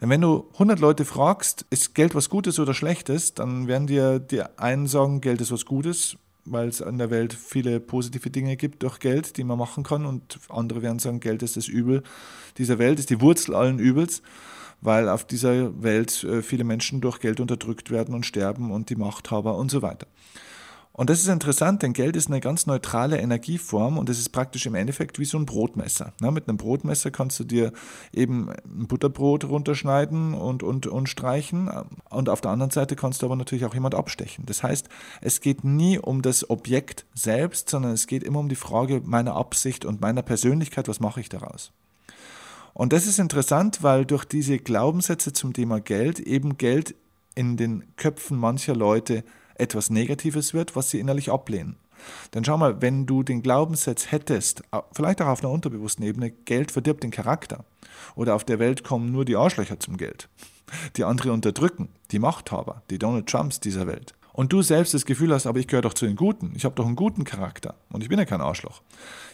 Denn 0.00 0.10
wenn 0.10 0.20
du 0.20 0.48
100 0.54 0.80
Leute 0.80 1.04
fragst, 1.04 1.64
ist 1.70 1.94
Geld 1.94 2.14
was 2.14 2.28
Gutes 2.28 2.58
oder 2.58 2.74
Schlechtes, 2.74 3.34
dann 3.34 3.68
werden 3.68 3.86
dir 3.86 4.18
die 4.18 4.42
einen 4.58 4.88
sagen, 4.88 5.20
Geld 5.20 5.40
ist 5.40 5.52
was 5.52 5.64
Gutes, 5.64 6.16
weil 6.44 6.68
es 6.68 6.80
in 6.80 6.98
der 6.98 7.10
Welt 7.10 7.32
viele 7.32 7.78
positive 7.78 8.28
Dinge 8.30 8.56
gibt 8.56 8.82
durch 8.82 8.98
Geld, 8.98 9.36
die 9.36 9.44
man 9.44 9.58
machen 9.58 9.84
kann. 9.84 10.04
Und 10.04 10.40
andere 10.48 10.82
werden 10.82 10.98
sagen, 10.98 11.20
Geld 11.20 11.42
ist 11.44 11.56
das 11.56 11.68
Übel 11.68 12.02
dieser 12.58 12.78
Welt, 12.78 12.98
ist 12.98 13.10
die 13.10 13.20
Wurzel 13.20 13.54
allen 13.54 13.78
Übels, 13.78 14.22
weil 14.80 15.08
auf 15.08 15.24
dieser 15.24 15.82
Welt 15.82 16.24
äh, 16.24 16.42
viele 16.42 16.64
Menschen 16.64 17.00
durch 17.00 17.20
Geld 17.20 17.38
unterdrückt 17.38 17.90
werden 17.90 18.14
und 18.14 18.26
sterben 18.26 18.72
und 18.72 18.90
die 18.90 18.96
Machthaber 18.96 19.56
und 19.56 19.70
so 19.70 19.82
weiter. 19.82 20.08
Und 20.94 21.08
das 21.08 21.20
ist 21.20 21.28
interessant, 21.28 21.82
denn 21.82 21.94
Geld 21.94 22.16
ist 22.16 22.28
eine 22.28 22.40
ganz 22.40 22.66
neutrale 22.66 23.18
Energieform 23.18 23.96
und 23.96 24.10
es 24.10 24.18
ist 24.18 24.28
praktisch 24.28 24.66
im 24.66 24.74
Endeffekt 24.74 25.18
wie 25.18 25.24
so 25.24 25.38
ein 25.38 25.46
Brotmesser. 25.46 26.12
Na, 26.20 26.30
mit 26.30 26.48
einem 26.48 26.58
Brotmesser 26.58 27.10
kannst 27.10 27.40
du 27.40 27.44
dir 27.44 27.72
eben 28.12 28.50
ein 28.50 28.86
Butterbrot 28.88 29.44
runterschneiden 29.44 30.34
und, 30.34 30.62
und, 30.62 30.86
und 30.86 31.08
streichen 31.08 31.70
und 32.10 32.28
auf 32.28 32.42
der 32.42 32.50
anderen 32.50 32.70
Seite 32.70 32.94
kannst 32.94 33.22
du 33.22 33.26
aber 33.26 33.36
natürlich 33.36 33.64
auch 33.64 33.72
jemand 33.72 33.94
abstechen. 33.94 34.44
Das 34.44 34.62
heißt, 34.62 34.90
es 35.22 35.40
geht 35.40 35.64
nie 35.64 35.98
um 35.98 36.20
das 36.20 36.50
Objekt 36.50 37.06
selbst, 37.14 37.70
sondern 37.70 37.92
es 37.92 38.06
geht 38.06 38.22
immer 38.22 38.40
um 38.40 38.50
die 38.50 38.54
Frage 38.54 39.00
meiner 39.02 39.34
Absicht 39.34 39.86
und 39.86 40.02
meiner 40.02 40.22
Persönlichkeit, 40.22 40.88
was 40.88 41.00
mache 41.00 41.20
ich 41.20 41.30
daraus. 41.30 41.72
Und 42.74 42.92
das 42.92 43.06
ist 43.06 43.18
interessant, 43.18 43.82
weil 43.82 44.04
durch 44.04 44.26
diese 44.26 44.58
Glaubenssätze 44.58 45.32
zum 45.32 45.54
Thema 45.54 45.80
Geld 45.80 46.20
eben 46.20 46.58
Geld 46.58 46.94
in 47.34 47.56
den 47.56 47.84
Köpfen 47.96 48.36
mancher 48.36 48.74
Leute 48.74 49.24
etwas 49.54 49.90
Negatives 49.90 50.54
wird, 50.54 50.76
was 50.76 50.90
sie 50.90 51.00
innerlich 51.00 51.30
ablehnen. 51.30 51.76
Denn 52.34 52.44
schau 52.44 52.58
mal, 52.58 52.82
wenn 52.82 53.06
du 53.06 53.22
den 53.22 53.42
Glaubenssatz 53.42 54.10
hättest, 54.10 54.62
vielleicht 54.92 55.22
auch 55.22 55.28
auf 55.28 55.42
einer 55.42 55.52
unterbewussten 55.52 56.04
Ebene, 56.04 56.30
Geld 56.30 56.70
verdirbt 56.70 57.02
den 57.02 57.10
Charakter. 57.10 57.64
Oder 58.14 58.34
auf 58.34 58.44
der 58.44 58.58
Welt 58.58 58.84
kommen 58.84 59.12
nur 59.12 59.24
die 59.24 59.36
Arschlöcher 59.36 59.78
zum 59.78 59.96
Geld. 59.96 60.28
Die 60.96 61.04
andere 61.04 61.32
unterdrücken, 61.32 61.88
die 62.10 62.18
Machthaber, 62.18 62.82
die 62.90 62.98
Donald 62.98 63.28
Trumps 63.28 63.60
dieser 63.60 63.86
Welt. 63.86 64.14
Und 64.32 64.52
du 64.52 64.62
selbst 64.62 64.94
das 64.94 65.04
Gefühl 65.04 65.32
hast, 65.34 65.46
aber 65.46 65.58
ich 65.58 65.68
gehöre 65.68 65.82
doch 65.82 65.92
zu 65.92 66.06
den 66.06 66.16
Guten, 66.16 66.52
ich 66.56 66.64
habe 66.64 66.74
doch 66.74 66.86
einen 66.86 66.96
guten 66.96 67.24
Charakter 67.24 67.74
und 67.90 68.02
ich 68.02 68.08
bin 68.08 68.18
ja 68.18 68.24
kein 68.24 68.40
Arschloch. 68.40 68.80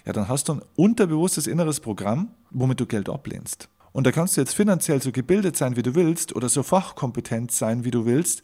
Ja, 0.05 0.13
dann 0.13 0.29
hast 0.29 0.49
du 0.49 0.55
ein 0.55 0.63
unterbewusstes 0.75 1.47
inneres 1.47 1.79
Programm, 1.79 2.33
womit 2.51 2.81
du 2.81 2.87
Geld 2.87 3.09
ablehnst. 3.09 3.69
Und 3.93 4.07
da 4.07 4.13
kannst 4.13 4.37
du 4.37 4.41
jetzt 4.41 4.55
finanziell 4.55 5.01
so 5.01 5.13
gebildet 5.13 5.57
sein, 5.57 5.77
wie 5.77 5.83
du 5.83 5.95
willst, 5.95 6.35
oder 6.35 6.49
so 6.49 6.65
fachkompetent 6.65 7.53
sein, 7.53 7.85
wie 7.85 7.93
du 7.93 8.07
willst 8.07 8.43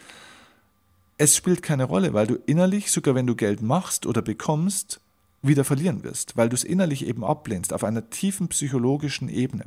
es 1.17 1.37
spielt 1.37 1.63
keine 1.63 1.85
Rolle, 1.85 2.13
weil 2.13 2.27
du 2.27 2.35
innerlich, 2.47 2.91
sogar 2.91 3.15
wenn 3.15 3.27
du 3.27 3.37
Geld 3.37 3.63
machst 3.63 4.07
oder 4.07 4.23
bekommst, 4.23 5.01
wieder 5.43 5.65
verlieren 5.65 6.03
wirst, 6.03 6.37
weil 6.37 6.49
du 6.49 6.55
es 6.55 6.65
innerlich 6.65 7.07
eben 7.07 7.25
ablehnst, 7.25 7.73
auf 7.73 7.85
einer 7.85 8.11
tiefen 8.11 8.49
psychologischen 8.49 9.29
Ebene. 9.29 9.67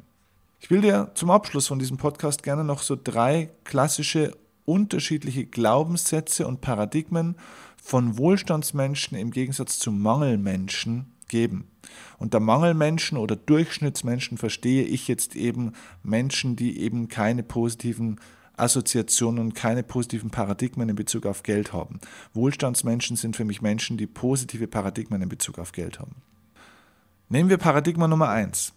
Ich 0.60 0.72
will 0.72 0.82
dir 0.82 1.12
zum 1.14 1.30
Abschluss 1.30 1.68
von 1.68 1.80
diesem 1.80 1.98
Podcast 1.98 2.42
gerne 2.42 2.64
noch 2.64 2.82
so 2.82 2.98
drei 3.02 3.52
klassische 3.64 4.36
unterschiedliche 4.66 5.46
Glaubenssätze 5.46 6.48
und 6.48 6.62
Paradigmen 6.62 7.36
von 7.82 8.18
Wohlstandsmenschen 8.18 9.18
im 9.18 9.32
Gegensatz 9.32 9.80
zu 9.80 9.92
Mangelmenschen 9.92 11.14
geben. 11.30 11.70
Unter 12.18 12.40
Mangelmenschen 12.40 13.18
oder 13.18 13.36
Durchschnittsmenschen 13.36 14.38
verstehe 14.38 14.84
ich 14.84 15.08
jetzt 15.08 15.36
eben 15.36 15.74
Menschen, 16.04 16.56
die 16.56 16.80
eben 16.80 17.08
keine 17.08 17.44
positiven 17.44 18.20
Assoziationen 18.58 19.40
und 19.40 19.56
keine 19.56 19.84
positiven 19.84 20.30
Paradigmen 20.30 20.90
in 20.90 20.96
Bezug 20.96 21.26
auf 21.26 21.44
Geld 21.44 21.74
haben. 21.74 22.00
Wohlstandsmenschen 22.34 23.16
sind 23.16 23.36
für 23.36 23.46
mich 23.46 23.62
Menschen, 23.62 23.98
die 23.98 24.08
positive 24.08 24.68
Paradigmen 24.68 25.22
in 25.22 25.30
Bezug 25.30 25.60
auf 25.60 25.72
Geld 25.72 26.00
haben. 26.00 26.16
Nehmen 27.30 27.50
wir 27.50 27.58
Paradigma 27.58 28.08
Nummer 28.08 28.30
eins. 28.30 28.74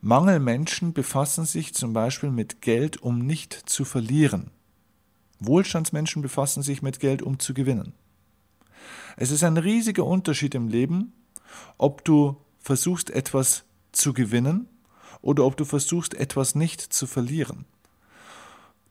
Mangelmenschen 0.00 0.92
befassen 0.92 1.44
sich 1.44 1.74
zum 1.74 1.92
Beispiel 1.92 2.30
mit 2.30 2.60
Geld, 2.60 3.00
um 3.02 3.18
nicht 3.18 3.54
zu 3.54 3.84
verlieren. 3.84 4.50
Wohlstandsmenschen 5.40 6.22
befassen 6.22 6.62
sich 6.62 6.82
mit 6.82 7.00
Geld, 7.00 7.22
um 7.22 7.38
zu 7.38 7.54
gewinnen. 7.54 7.94
Es 9.16 9.30
ist 9.30 9.44
ein 9.44 9.56
riesiger 9.56 10.04
Unterschied 10.04 10.54
im 10.54 10.68
Leben, 10.68 11.12
ob 11.78 12.04
du 12.04 12.36
versuchst 12.58 13.10
etwas 13.10 13.64
zu 13.92 14.12
gewinnen 14.12 14.68
oder 15.20 15.44
ob 15.44 15.56
du 15.56 15.64
versuchst 15.64 16.14
etwas 16.14 16.54
nicht 16.54 16.80
zu 16.80 17.06
verlieren. 17.06 17.64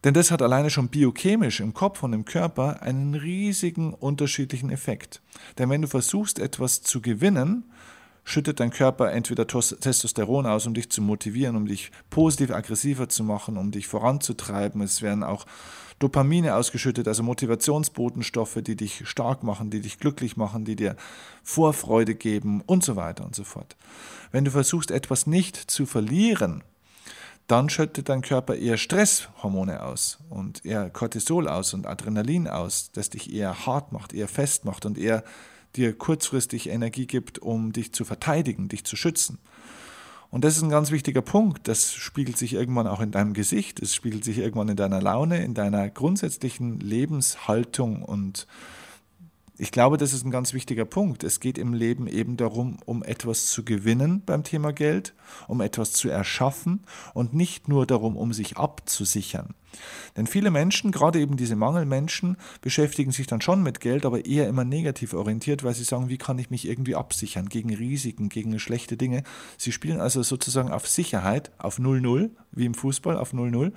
Denn 0.03 0.13
das 0.13 0.31
hat 0.31 0.41
alleine 0.41 0.69
schon 0.69 0.89
biochemisch 0.89 1.61
im 1.61 1.73
Kopf 1.73 2.03
und 2.03 2.13
im 2.13 2.25
Körper 2.25 2.81
einen 2.81 3.15
riesigen 3.15 3.93
unterschiedlichen 3.93 4.69
Effekt. 4.69 5.21
Denn 5.57 5.69
wenn 5.69 5.81
du 5.81 5.87
versuchst, 5.87 6.39
etwas 6.39 6.81
zu 6.81 7.01
gewinnen, 7.01 7.63
schüttet 8.25 8.59
dein 8.59 8.69
Körper 8.69 9.11
entweder 9.11 9.47
Testosteron 9.47 10.45
aus, 10.45 10.65
um 10.65 10.73
dich 10.73 10.89
zu 10.89 11.01
motivieren, 11.01 11.55
um 11.55 11.65
dich 11.65 11.91
positiv 12.09 12.51
aggressiver 12.51 13.09
zu 13.09 13.23
machen, 13.23 13.57
um 13.57 13.71
dich 13.71 13.87
voranzutreiben. 13.87 14.81
Es 14.81 15.01
werden 15.01 15.23
auch 15.23 15.45
Dopamine 15.99 16.55
ausgeschüttet, 16.55 17.07
also 17.07 17.23
Motivationsbotenstoffe, 17.23 18.59
die 18.61 18.75
dich 18.75 19.07
stark 19.07 19.43
machen, 19.43 19.69
die 19.69 19.81
dich 19.81 19.99
glücklich 19.99 20.37
machen, 20.37 20.65
die 20.65 20.75
dir 20.75 20.95
Vorfreude 21.43 22.15
geben 22.15 22.61
und 22.65 22.83
so 22.83 22.95
weiter 22.95 23.25
und 23.25 23.35
so 23.35 23.43
fort. 23.43 23.75
Wenn 24.31 24.45
du 24.45 24.51
versuchst, 24.51 24.91
etwas 24.91 25.27
nicht 25.27 25.55
zu 25.55 25.85
verlieren, 25.85 26.63
dann 27.47 27.69
schüttet 27.69 28.10
dein 28.10 28.21
Körper 28.21 28.56
eher 28.56 28.77
Stresshormone 28.77 29.84
aus 29.84 30.19
und 30.29 30.65
eher 30.65 30.89
Cortisol 30.89 31.47
aus 31.47 31.73
und 31.73 31.86
Adrenalin 31.86 32.47
aus, 32.47 32.91
das 32.93 33.10
dich 33.10 33.34
eher 33.34 33.65
hart 33.65 33.91
macht, 33.91 34.13
eher 34.13 34.27
fest 34.27 34.65
macht 34.65 34.86
und 34.86 34.97
eher 34.97 35.23
dir 35.75 35.97
kurzfristig 35.97 36.69
Energie 36.69 37.08
gibt, 37.08 37.39
um 37.39 37.73
dich 37.73 37.93
zu 37.93 38.06
verteidigen, 38.06 38.69
dich 38.69 38.86
zu 38.86 38.95
schützen. 38.95 39.39
Und 40.29 40.43
das 40.43 40.58
ist 40.58 40.63
ein 40.63 40.69
ganz 40.69 40.89
wichtiger 40.89 41.21
Punkt. 41.21 41.67
Das 41.67 41.93
spiegelt 41.93 42.38
sich 42.38 42.53
irgendwann 42.53 42.88
auch 42.88 43.01
in 43.01 43.12
deinem 43.12 43.34
Gesicht, 43.34 43.79
es 43.82 43.93
spiegelt 43.93 44.23
sich 44.23 44.39
irgendwann 44.39 44.69
in 44.69 44.75
deiner 44.75 45.01
Laune, 45.01 45.43
in 45.43 45.53
deiner 45.53 45.89
grundsätzlichen 45.89 46.79
Lebenshaltung 46.79 48.03
und 48.03 48.47
ich 49.55 49.71
glaube, 49.71 49.97
das 49.97 50.13
ist 50.13 50.25
ein 50.25 50.31
ganz 50.31 50.53
wichtiger 50.53 50.85
Punkt. 50.85 51.23
Es 51.23 51.39
geht 51.39 51.59
im 51.59 51.73
Leben 51.73 52.07
eben 52.07 52.37
darum, 52.37 52.77
um 52.85 53.03
etwas 53.03 53.45
zu 53.45 53.63
gewinnen 53.63 54.23
beim 54.25 54.43
Thema 54.43 54.73
Geld, 54.73 55.13
um 55.47 55.61
etwas 55.61 55.91
zu 55.91 56.09
erschaffen 56.09 56.81
und 57.13 57.35
nicht 57.35 57.67
nur 57.67 57.85
darum, 57.85 58.17
um 58.17 58.33
sich 58.33 58.57
abzusichern. 58.57 59.53
Denn 60.17 60.25
viele 60.25 60.49
Menschen, 60.49 60.91
gerade 60.91 61.19
eben 61.19 61.37
diese 61.37 61.55
Mangelmenschen, 61.55 62.37
beschäftigen 62.61 63.11
sich 63.11 63.27
dann 63.27 63.41
schon 63.41 63.61
mit 63.61 63.79
Geld, 63.79 64.07
aber 64.07 64.25
eher 64.25 64.47
immer 64.47 64.63
negativ 64.63 65.13
orientiert, 65.13 65.63
weil 65.63 65.75
sie 65.75 65.83
sagen, 65.83 66.09
wie 66.09 66.17
kann 66.17 66.39
ich 66.39 66.49
mich 66.49 66.67
irgendwie 66.67 66.95
absichern 66.95 67.47
gegen 67.47 67.73
Risiken, 67.73 68.29
gegen 68.29 68.57
schlechte 68.59 68.97
Dinge. 68.97 69.21
Sie 69.59 69.71
spielen 69.71 70.01
also 70.01 70.23
sozusagen 70.23 70.71
auf 70.71 70.87
Sicherheit, 70.87 71.51
auf 71.59 71.77
0-0, 71.77 72.31
wie 72.51 72.65
im 72.65 72.73
Fußball, 72.73 73.17
auf 73.17 73.33
0-0. 73.33 73.71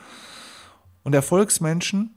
Und 1.02 1.14
Erfolgsmenschen 1.14 2.16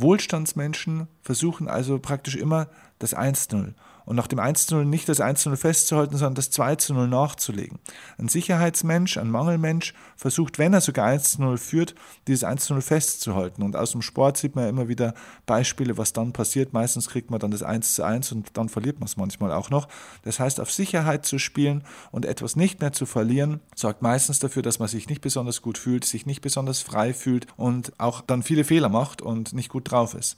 Wohlstandsmenschen 0.00 1.08
versuchen 1.22 1.68
also 1.68 1.98
praktisch 1.98 2.36
immer 2.36 2.68
das 3.00 3.16
1-0. 3.16 3.74
und 4.04 4.16
nach 4.16 4.26
dem 4.26 4.38
1 4.40 4.66
zu 4.66 4.76
0 4.76 4.86
nicht 4.86 5.08
das 5.08 5.20
1 5.20 5.42
zu 5.42 5.50
0 5.50 5.56
festzuhalten, 5.56 6.16
sondern 6.16 6.34
das 6.34 6.50
2 6.50 6.76
zu 6.76 6.94
0 6.94 7.06
nachzulegen. 7.08 7.78
Ein 8.18 8.28
Sicherheitsmensch, 8.28 9.18
ein 9.18 9.30
Mangelmensch 9.30 9.94
versucht, 10.16 10.58
wenn 10.58 10.72
er 10.72 10.80
sogar 10.80 11.06
1 11.06 11.32
zu 11.32 11.42
0 11.42 11.58
führt, 11.58 11.94
dieses 12.26 12.44
1 12.44 12.64
zu 12.64 12.74
0 12.74 12.82
festzuhalten. 12.82 13.62
Und 13.62 13.76
aus 13.76 13.92
dem 13.92 14.02
Sport 14.02 14.36
sieht 14.36 14.56
man 14.56 14.64
ja 14.64 14.70
immer 14.70 14.88
wieder 14.88 15.14
Beispiele, 15.46 15.96
was 15.96 16.12
dann 16.12 16.32
passiert. 16.32 16.72
Meistens 16.72 17.08
kriegt 17.08 17.30
man 17.30 17.40
dann 17.40 17.52
das 17.52 17.62
1 17.62 17.94
zu 17.94 18.02
1 18.02 18.32
und 18.32 18.56
dann 18.56 18.68
verliert 18.68 18.98
man 18.98 19.06
es 19.06 19.16
manchmal 19.16 19.52
auch 19.52 19.70
noch. 19.70 19.88
Das 20.22 20.40
heißt, 20.40 20.60
auf 20.60 20.70
Sicherheit 20.72 21.24
zu 21.24 21.38
spielen 21.38 21.84
und 22.10 22.24
etwas 22.24 22.56
nicht 22.56 22.80
mehr 22.80 22.92
zu 22.92 23.06
verlieren, 23.06 23.60
sorgt 23.76 24.02
meistens 24.02 24.40
dafür, 24.40 24.62
dass 24.62 24.78
man 24.78 24.88
sich 24.88 25.08
nicht 25.08 25.20
besonders 25.20 25.62
gut 25.62 25.78
fühlt, 25.78 26.04
sich 26.04 26.26
nicht 26.26 26.42
besonders 26.42 26.80
frei 26.82 27.14
fühlt 27.14 27.46
und 27.56 27.92
auch 27.98 28.20
dann 28.22 28.42
viele 28.42 28.64
Fehler 28.64 28.88
macht 28.88 29.22
und 29.22 29.52
nicht 29.52 29.68
gut 29.68 29.90
drauf 29.90 30.14
ist. 30.14 30.36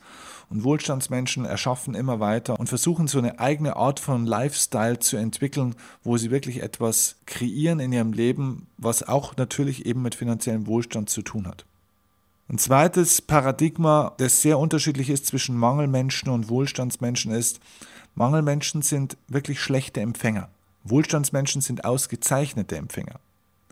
Und 0.51 0.65
Wohlstandsmenschen 0.65 1.47
erschaffen 1.47 1.95
immer 1.95 2.21
weiter 2.21 2.52
und 2.59 2.69
versuchen 2.69 3.09
so 3.09 3.19
eine 3.19 3.39
eigene 3.39 3.77
Art 3.77 4.01
von 4.01 4.27
Lifestyle 4.27 4.99
zu 4.99 5.17
entwickeln, 5.17 5.75
wo 6.03 6.17
sie 6.17 6.31
wirklich 6.31 6.63
etwas 6.63 7.17
kreieren 7.27 7.81
in 7.81 7.93
ihrem 7.93 8.13
Leben, 8.13 8.67
was 8.79 9.03
auch 9.03 9.37
natürlich 9.37 9.87
eben 9.87 10.03
mit 10.03 10.15
finanziellem 10.15 10.67
Wohlstand 10.67 11.11
zu 11.11 11.23
tun 11.23 11.47
hat. 11.47 11.65
Ein 12.49 12.59
zweites 12.59 13.23
Paradigma, 13.23 14.13
das 14.19 14.43
sehr 14.43 14.59
unterschiedlich 14.59 15.09
ist 15.09 15.27
zwischen 15.27 15.57
Mangelmenschen 15.57 16.29
und 16.31 16.49
Wohlstandsmenschen, 16.49 17.33
ist, 17.33 17.61
Mangelmenschen 18.15 18.83
sind 18.83 19.17
wirklich 19.29 19.61
schlechte 19.61 20.01
Empfänger. 20.01 20.49
Wohlstandsmenschen 20.85 21.63
sind 21.63 21.85
ausgezeichnete 21.85 22.77
Empfänger. 22.77 23.21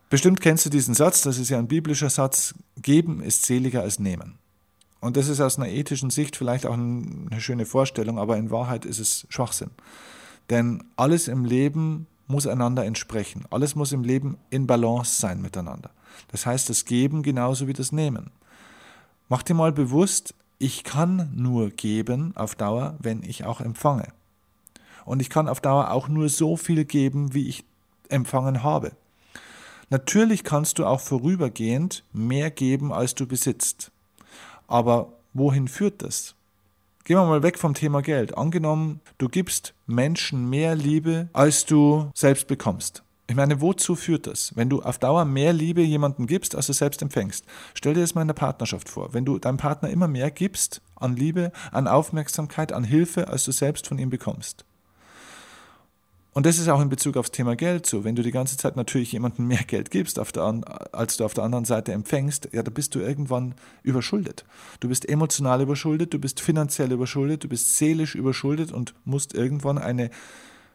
Bestimmt 0.08 0.40
kennst 0.40 0.66
du 0.66 0.70
diesen 0.70 0.94
Satz, 0.94 1.22
das 1.22 1.38
ist 1.38 1.50
ja 1.50 1.58
ein 1.58 1.68
biblischer 1.68 2.10
Satz, 2.10 2.54
geben 2.80 3.20
ist 3.20 3.44
seliger 3.44 3.82
als 3.82 3.98
nehmen. 3.98 4.38
Und 5.00 5.16
das 5.16 5.28
ist 5.28 5.40
aus 5.40 5.58
einer 5.58 5.68
ethischen 5.68 6.10
Sicht 6.10 6.36
vielleicht 6.36 6.66
auch 6.66 6.74
eine 6.74 7.40
schöne 7.40 7.66
Vorstellung, 7.66 8.18
aber 8.18 8.36
in 8.36 8.50
Wahrheit 8.50 8.84
ist 8.84 8.98
es 8.98 9.26
Schwachsinn. 9.30 9.70
Denn 10.50 10.84
alles 10.96 11.28
im 11.28 11.44
Leben 11.44 12.06
muss 12.26 12.46
einander 12.46 12.84
entsprechen. 12.84 13.44
Alles 13.50 13.74
muss 13.74 13.92
im 13.92 14.04
Leben 14.04 14.36
in 14.50 14.66
Balance 14.66 15.20
sein 15.20 15.40
miteinander. 15.40 15.90
Das 16.28 16.46
heißt, 16.46 16.68
das 16.68 16.84
Geben 16.84 17.22
genauso 17.22 17.66
wie 17.66 17.72
das 17.72 17.92
Nehmen. 17.92 18.30
Mach 19.28 19.42
dir 19.42 19.54
mal 19.54 19.72
bewusst, 19.72 20.34
ich 20.58 20.84
kann 20.84 21.30
nur 21.34 21.70
geben 21.70 22.36
auf 22.36 22.54
Dauer, 22.54 22.96
wenn 23.00 23.22
ich 23.22 23.44
auch 23.44 23.60
empfange. 23.60 24.08
Und 25.04 25.20
ich 25.20 25.30
kann 25.30 25.48
auf 25.48 25.60
Dauer 25.60 25.90
auch 25.90 26.08
nur 26.08 26.28
so 26.28 26.56
viel 26.56 26.84
geben, 26.84 27.32
wie 27.32 27.48
ich 27.48 27.64
empfangen 28.08 28.62
habe. 28.62 28.92
Natürlich 29.88 30.44
kannst 30.44 30.78
du 30.78 30.86
auch 30.86 31.00
vorübergehend 31.00 32.04
mehr 32.12 32.50
geben, 32.50 32.92
als 32.92 33.14
du 33.14 33.26
besitzt. 33.26 33.90
Aber 34.70 35.12
wohin 35.35 35.68
führt 35.68 36.00
das? 36.02 36.37
Gehen 37.04 37.16
wir 37.16 37.26
mal 37.26 37.42
weg 37.42 37.59
vom 37.59 37.74
Thema 37.74 38.02
Geld. 38.02 38.38
Angenommen, 38.38 39.00
du 39.18 39.28
gibst 39.28 39.74
Menschen 39.87 40.48
mehr 40.48 40.76
Liebe, 40.76 41.28
als 41.33 41.66
du 41.66 42.09
selbst 42.14 42.46
bekommst. 42.46 43.02
Ich 43.26 43.35
meine, 43.35 43.61
wozu 43.61 43.96
führt 43.96 44.28
das? 44.28 44.56
Wenn 44.56 44.70
du 44.70 44.80
auf 44.80 44.98
Dauer 44.98 45.24
mehr 45.24 45.52
Liebe 45.52 45.83
jemandem 45.83 46.28
gibst, 46.28 46.54
als 46.54 46.68
du 46.68 46.72
selbst 46.72 47.02
empfängst. 47.02 47.44
Stell 47.74 47.94
dir 47.94 48.00
das 48.00 48.14
mal 48.14 48.22
in 48.22 48.28
der 48.28 48.35
Partnerschaft 48.35 48.88
vor. 48.88 49.12
Wenn 49.12 49.24
du 49.24 49.38
deinem 49.38 49.56
Partner 49.56 49.90
immer 49.90 50.06
mehr 50.06 50.30
gibst 50.30 50.83
an 50.94 51.16
Liebe, 51.16 51.50
an 51.72 51.88
Aufmerksamkeit, 51.88 52.72
an 52.72 52.85
Hilfe, 52.85 53.26
als 53.26 53.44
du 53.44 53.52
selbst 53.52 53.88
von 53.88 53.98
ihm 53.98 54.11
bekommst. 54.11 54.64
Und 56.32 56.46
das 56.46 56.58
ist 56.58 56.68
auch 56.68 56.80
in 56.80 56.88
Bezug 56.88 57.16
aufs 57.16 57.32
Thema 57.32 57.56
Geld 57.56 57.86
so. 57.86 58.04
Wenn 58.04 58.14
du 58.14 58.22
die 58.22 58.30
ganze 58.30 58.56
Zeit 58.56 58.76
natürlich 58.76 59.10
jemandem 59.10 59.48
mehr 59.48 59.64
Geld 59.64 59.90
gibst, 59.90 60.16
der, 60.16 60.60
als 60.92 61.16
du 61.16 61.24
auf 61.24 61.34
der 61.34 61.44
anderen 61.44 61.64
Seite 61.64 61.92
empfängst, 61.92 62.50
ja, 62.52 62.62
da 62.62 62.70
bist 62.70 62.94
du 62.94 63.00
irgendwann 63.00 63.54
überschuldet. 63.82 64.44
Du 64.78 64.88
bist 64.88 65.08
emotional 65.08 65.60
überschuldet, 65.60 66.14
du 66.14 66.20
bist 66.20 66.40
finanziell 66.40 66.92
überschuldet, 66.92 67.42
du 67.44 67.48
bist 67.48 67.76
seelisch 67.76 68.14
überschuldet 68.14 68.70
und 68.70 68.94
musst 69.04 69.34
irgendwann 69.34 69.78
eine 69.78 70.10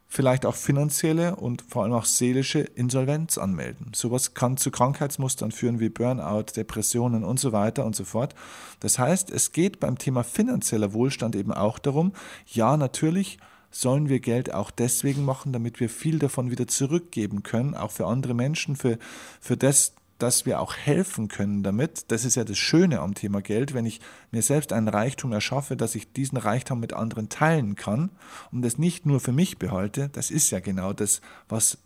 vielleicht 0.07 0.45
auch 0.45 0.55
finanzielle 0.55 1.35
und 1.35 1.63
vor 1.67 1.83
allem 1.83 1.93
auch 1.93 2.05
seelische 2.05 2.59
Insolvenz 2.59 3.37
anmelden. 3.37 3.91
Sowas 3.93 4.33
kann 4.33 4.57
zu 4.57 4.71
Krankheitsmustern 4.71 5.51
führen 5.51 5.79
wie 5.79 5.89
Burnout, 5.89 6.45
Depressionen 6.55 7.23
und 7.23 7.39
so 7.39 7.51
weiter 7.51 7.85
und 7.85 7.95
so 7.95 8.05
fort. 8.05 8.35
Das 8.81 8.99
heißt, 8.99 9.31
es 9.31 9.51
geht 9.51 9.79
beim 9.79 9.97
Thema 9.97 10.23
finanzieller 10.23 10.93
Wohlstand 10.93 11.35
eben 11.35 11.51
auch 11.51 11.79
darum, 11.79 12.13
ja, 12.45 12.77
natürlich, 12.77 13.39
sollen 13.75 14.07
wir 14.07 14.21
Geld 14.21 14.53
auch 14.53 14.71
deswegen 14.71 15.25
machen, 15.25 15.51
damit 15.51 15.81
wir 15.81 15.89
viel 15.89 16.17
davon 16.17 16.49
wieder 16.49 16.65
zurückgeben 16.65 17.43
können, 17.43 17.75
auch 17.75 17.91
für 17.91 18.05
andere 18.05 18.33
Menschen, 18.33 18.77
für, 18.77 18.97
für 19.41 19.57
das, 19.57 19.93
dass 20.17 20.45
wir 20.45 20.61
auch 20.61 20.77
helfen 20.77 21.27
können 21.27 21.61
damit. 21.61 22.09
Das 22.09 22.23
ist 22.23 22.35
ja 22.35 22.45
das 22.45 22.57
Schöne 22.57 23.01
am 23.01 23.15
Thema 23.15 23.41
Geld, 23.41 23.73
wenn 23.73 23.85
ich 23.85 23.99
mir 24.31 24.41
selbst 24.41 24.71
einen 24.71 24.87
Reichtum 24.87 25.33
erschaffe, 25.33 25.75
dass 25.75 25.93
ich 25.93 26.13
diesen 26.13 26.37
Reichtum 26.37 26.79
mit 26.79 26.93
anderen 26.93 27.27
teilen 27.27 27.75
kann 27.75 28.11
und 28.53 28.61
das 28.61 28.77
nicht 28.77 29.05
nur 29.05 29.19
für 29.19 29.33
mich 29.33 29.57
behalte. 29.57 30.07
Das 30.13 30.31
ist 30.31 30.51
ja 30.51 30.61
genau 30.61 30.93
das, 30.93 31.19
was 31.49 31.77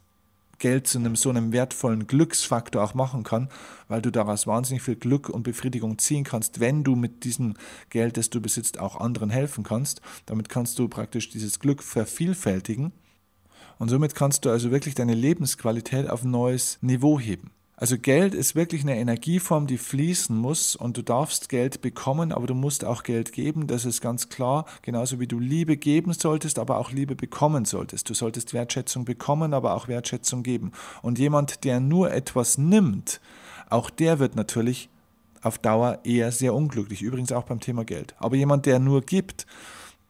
Geld 0.60 0.88
zu 0.88 1.00
einem 1.00 1.16
so 1.16 1.30
einem 1.30 1.52
wertvollen 1.52 2.08
Glücksfaktor 2.08 2.84
auch 2.84 2.94
machen 2.94 3.24
kann, 3.24 3.50
weil 3.88 4.02
du 4.02 4.12
daraus 4.12 4.46
wahnsinnig 4.46 4.84
viel 4.84 4.96
Glück 4.96 5.30
und 5.30 5.44
Befriedigung 5.44 5.98
ziehen 5.98 6.24
kannst, 6.24 6.60
wenn 6.60 6.84
du 6.84 6.96
mit 6.96 7.24
diesem 7.24 7.56
Geld, 7.90 8.18
das 8.18 8.30
du 8.30 8.42
besitzt, 8.42 8.80
auch 8.80 9.00
anderen 9.00 9.30
helfen 9.30 9.64
kannst. 9.64 10.02
Damit 10.26 10.50
kannst 10.50 10.78
du 10.78 10.88
praktisch 10.88 11.30
dieses 11.30 11.60
Glück 11.60 11.82
vervielfältigen 11.82 12.92
und 13.80 13.90
somit 13.90 14.14
kannst 14.14 14.46
du 14.46 14.50
also 14.50 14.72
wirklich 14.72 14.96
deine 14.96 15.16
Lebensqualität 15.16 16.10
auf 16.10 16.24
ein 16.24 16.32
neues 16.32 16.78
Niveau 16.82 17.20
heben. 17.20 17.52
Also 17.82 17.98
Geld 17.98 18.36
ist 18.36 18.56
wirklich 18.56 18.82
eine 18.82 18.98
Energieform, 18.98 19.66
die 19.66 19.78
fließen 19.78 20.36
muss 20.36 20.76
und 20.76 20.98
du 20.98 21.02
darfst 21.02 21.48
Geld 21.48 21.80
bekommen, 21.80 22.34
aber 22.34 22.46
du 22.46 22.54
musst 22.54 22.84
auch 22.84 23.04
Geld 23.04 23.32
geben, 23.32 23.68
das 23.68 23.86
ist 23.86 24.02
ganz 24.02 24.28
klar, 24.28 24.66
genauso 24.82 25.22
wie 25.22 25.28
du 25.28 25.40
Liebe 25.40 25.78
geben 25.78 26.12
solltest, 26.12 26.60
aber 26.60 26.78
auch 26.78 26.92
Liebe 26.92 27.16
bekommen 27.16 27.64
solltest. 27.64 28.10
Du 28.10 28.14
solltest 28.14 28.54
Wertschätzung 28.54 29.06
bekommen, 29.06 29.54
aber 29.54 29.76
auch 29.76 29.88
Wertschätzung 29.88 30.44
geben. 30.44 30.74
Und 31.02 31.20
jemand, 31.20 31.64
der 31.64 31.80
nur 31.80 32.12
etwas 32.12 32.58
nimmt, 32.58 33.22
auch 33.70 33.90
der 33.90 34.20
wird 34.20 34.36
natürlich 34.36 34.90
auf 35.42 35.58
Dauer 35.58 36.00
eher 36.04 36.34
sehr 36.34 36.54
unglücklich, 36.54 37.02
übrigens 37.02 37.32
auch 37.32 37.44
beim 37.44 37.62
Thema 37.62 37.86
Geld. 37.86 38.14
Aber 38.20 38.36
jemand, 38.36 38.66
der 38.66 38.80
nur 38.80 39.04
gibt, 39.04 39.46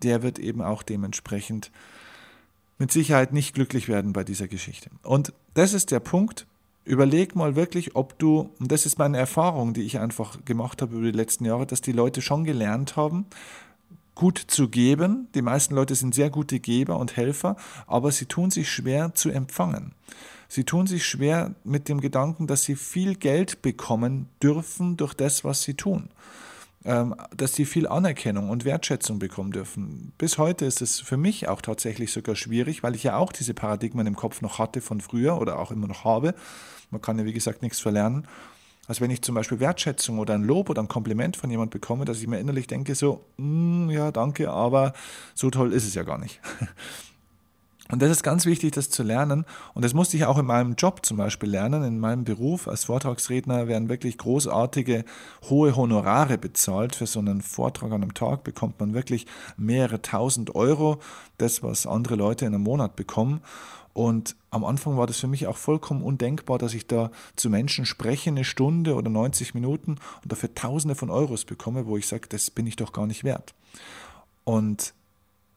der 0.02 0.24
wird 0.24 0.40
eben 0.40 0.64
auch 0.64 0.82
dementsprechend 0.82 1.70
mit 2.80 2.92
Sicherheit 2.92 3.32
nicht 3.32 3.54
glücklich 3.54 3.88
werden 3.88 4.12
bei 4.12 4.24
dieser 4.24 4.48
Geschichte. 4.48 4.90
Und 5.04 5.34
das 5.54 5.74
ist 5.74 5.92
der 5.92 6.00
Punkt, 6.00 6.48
Überleg 6.86 7.36
mal 7.36 7.56
wirklich, 7.56 7.96
ob 7.96 8.18
du, 8.20 8.50
und 8.60 8.72
das 8.72 8.86
ist 8.86 8.98
meine 8.98 9.18
Erfahrung, 9.18 9.74
die 9.74 9.84
ich 9.84 10.00
einfach 10.00 10.44
gemacht 10.46 10.82
habe 10.82 10.96
über 10.96 11.12
die 11.12 11.18
letzten 11.18 11.46
Jahre, 11.46 11.68
dass 11.68 11.82
die 11.82 11.92
Leute 11.92 12.22
schon 12.22 12.46
gelernt 12.46 12.96
haben, 12.96 13.26
gut 14.16 14.38
zu 14.38 14.70
geben. 14.70 15.28
Die 15.36 15.42
meisten 15.42 15.76
Leute 15.76 15.96
sind 15.96 16.16
sehr 16.16 16.30
gute 16.30 16.60
Geber 16.60 16.98
und 16.98 17.16
Helfer, 17.16 17.58
aber 17.88 18.12
sie 18.12 18.26
tun 18.26 18.52
sich 18.52 18.70
schwer 18.70 19.14
zu 19.14 19.30
empfangen. 19.30 19.94
Sie 20.48 20.64
tun 20.64 20.88
sich 20.88 21.06
schwer 21.06 21.54
mit 21.64 21.88
dem 21.90 22.02
Gedanken, 22.02 22.48
dass 22.48 22.64
sie 22.64 22.76
viel 22.76 23.16
Geld 23.16 23.62
bekommen 23.62 24.28
dürfen 24.42 24.98
durch 24.98 25.14
das, 25.14 25.44
was 25.44 25.62
sie 25.62 25.76
tun. 25.76 26.10
Ähm, 26.86 27.14
dass 27.36 27.56
sie 27.56 27.66
viel 27.66 27.88
Anerkennung 27.88 28.50
und 28.50 28.64
Wertschätzung 28.64 29.20
bekommen 29.20 29.52
dürfen. 29.52 30.14
Bis 30.18 30.38
heute 30.38 30.64
ist 30.64 30.82
es 30.82 31.02
für 31.02 31.18
mich 31.18 31.50
auch 31.50 31.62
tatsächlich 31.62 32.14
sogar 32.14 32.38
schwierig, 32.38 32.84
weil 32.84 32.96
ich 32.96 33.04
ja 33.04 33.18
auch 33.18 33.34
diese 33.34 33.54
Paradigmen 33.54 34.08
im 34.08 34.16
Kopf 34.16 34.42
noch 34.42 34.60
hatte 34.60 34.80
von 34.80 35.02
früher 35.02 35.42
oder 35.42 35.60
auch 35.60 35.72
immer 35.72 35.88
noch 35.88 36.06
habe. 36.06 36.34
Man 36.90 37.02
kann 37.02 37.20
ja, 37.20 37.26
wie 37.26 37.34
gesagt, 37.34 37.64
nichts 37.64 37.82
verlernen. 37.82 38.28
Also 38.88 39.02
wenn 39.02 39.12
ich 39.12 39.22
zum 39.22 39.36
Beispiel 39.36 39.60
Wertschätzung 39.60 40.20
oder 40.20 40.34
ein 40.34 40.44
Lob 40.44 40.70
oder 40.70 40.82
ein 40.82 40.88
Kompliment 40.88 41.36
von 41.36 41.52
jemand 41.52 41.70
bekomme, 41.70 42.06
dass 42.06 42.22
ich 42.22 42.28
mir 42.28 42.40
innerlich 42.40 42.66
denke, 42.66 42.96
so, 42.96 43.26
mm, 43.36 43.90
ja, 43.90 44.12
danke, 44.12 44.50
aber 44.50 44.94
so 45.36 45.52
toll 45.52 45.74
ist 45.74 45.86
es 45.86 45.96
ja 45.96 46.04
gar 46.04 46.18
nicht. 46.18 46.40
Und 47.92 48.04
das 48.04 48.12
ist 48.12 48.24
ganz 48.24 48.46
wichtig, 48.46 48.74
das 48.74 48.90
zu 48.90 49.02
lernen. 49.02 49.46
Und 49.74 49.84
das 49.84 49.96
musste 49.96 50.16
ich 50.16 50.26
auch 50.26 50.38
in 50.38 50.46
meinem 50.46 50.76
Job 50.76 51.04
zum 51.04 51.18
Beispiel 51.18 51.50
lernen. 51.50 51.84
In 51.84 52.00
meinem 52.00 52.24
Beruf 52.24 52.68
als 52.68 52.84
Vortragsredner 52.84 53.68
werden 53.68 53.90
wirklich 53.90 54.20
großartige, 54.20 55.06
hohe 55.50 55.76
Honorare 55.76 56.38
bezahlt. 56.38 56.96
Für 56.96 57.08
so 57.08 57.20
einen 57.20 57.42
Vortrag 57.42 57.92
an 57.92 58.04
einem 58.04 58.14
Tag 58.14 58.44
bekommt 58.44 58.80
man 58.80 58.94
wirklich 58.94 59.26
mehrere 59.58 60.02
tausend 60.04 60.54
Euro. 60.54 61.00
Das, 61.38 61.64
was 61.64 61.88
andere 61.88 62.16
Leute 62.16 62.46
in 62.46 62.54
einem 62.54 62.64
Monat 62.64 62.96
bekommen. 62.96 63.42
Und 63.94 64.36
am 64.52 64.64
Anfang 64.64 64.98
war 64.98 65.08
das 65.08 65.18
für 65.18 65.28
mich 65.28 65.48
auch 65.48 65.58
vollkommen 65.58 66.04
undenkbar, 66.04 66.60
dass 66.60 66.76
ich 66.76 66.86
da 66.86 67.10
zu 67.36 67.50
Menschen 67.50 67.86
spreche, 67.86 68.30
eine 68.30 68.44
Stunde 68.44 68.94
oder 68.94 69.10
90 69.10 69.56
Minuten 69.56 69.98
und 70.24 70.32
dafür 70.32 70.54
Tausende 70.54 70.94
von 70.94 71.10
Euros 71.10 71.44
bekomme, 71.44 71.88
wo 71.88 71.98
ich 71.98 72.08
sage, 72.08 72.28
das 72.30 72.52
bin 72.52 72.68
ich 72.68 72.76
doch 72.76 72.94
gar 72.94 73.08
nicht 73.08 73.24
wert. 73.24 73.56
Und 74.44 74.94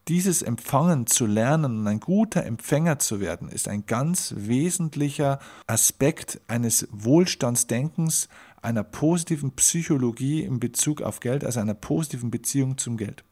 dieses 0.07 0.41
Empfangen 0.41 1.07
zu 1.07 1.25
lernen 1.25 1.79
und 1.79 1.87
ein 1.87 1.99
guter 1.99 2.43
Empfänger 2.43 2.99
zu 2.99 3.19
werden, 3.19 3.47
ist 3.47 3.67
ein 3.67 3.85
ganz 3.85 4.33
wesentlicher 4.37 5.39
Aspekt 5.65 6.41
eines 6.47 6.87
Wohlstandsdenkens, 6.91 8.27
einer 8.61 8.83
positiven 8.83 9.51
Psychologie 9.51 10.41
in 10.43 10.59
Bezug 10.59 11.01
auf 11.01 11.19
Geld, 11.19 11.43
also 11.43 11.59
einer 11.59 11.73
positiven 11.73 12.31
Beziehung 12.31 12.77
zum 12.77 12.97
Geld. 12.97 13.23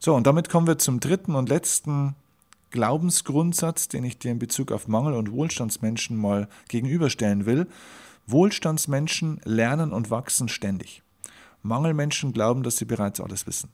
So, 0.00 0.14
und 0.14 0.26
damit 0.26 0.48
kommen 0.48 0.66
wir 0.66 0.78
zum 0.78 1.00
dritten 1.00 1.34
und 1.34 1.48
letzten 1.48 2.14
Glaubensgrundsatz, 2.70 3.88
den 3.88 4.04
ich 4.04 4.18
dir 4.18 4.32
in 4.32 4.38
Bezug 4.38 4.72
auf 4.72 4.88
Mangel- 4.88 5.14
und 5.14 5.32
Wohlstandsmenschen 5.32 6.16
mal 6.16 6.48
gegenüberstellen 6.68 7.46
will. 7.46 7.66
Wohlstandsmenschen 8.26 9.40
lernen 9.44 9.92
und 9.92 10.10
wachsen 10.10 10.48
ständig. 10.48 11.02
Mangelmenschen 11.62 12.32
glauben, 12.32 12.62
dass 12.62 12.76
sie 12.76 12.84
bereits 12.84 13.20
alles 13.20 13.46
wissen. 13.46 13.70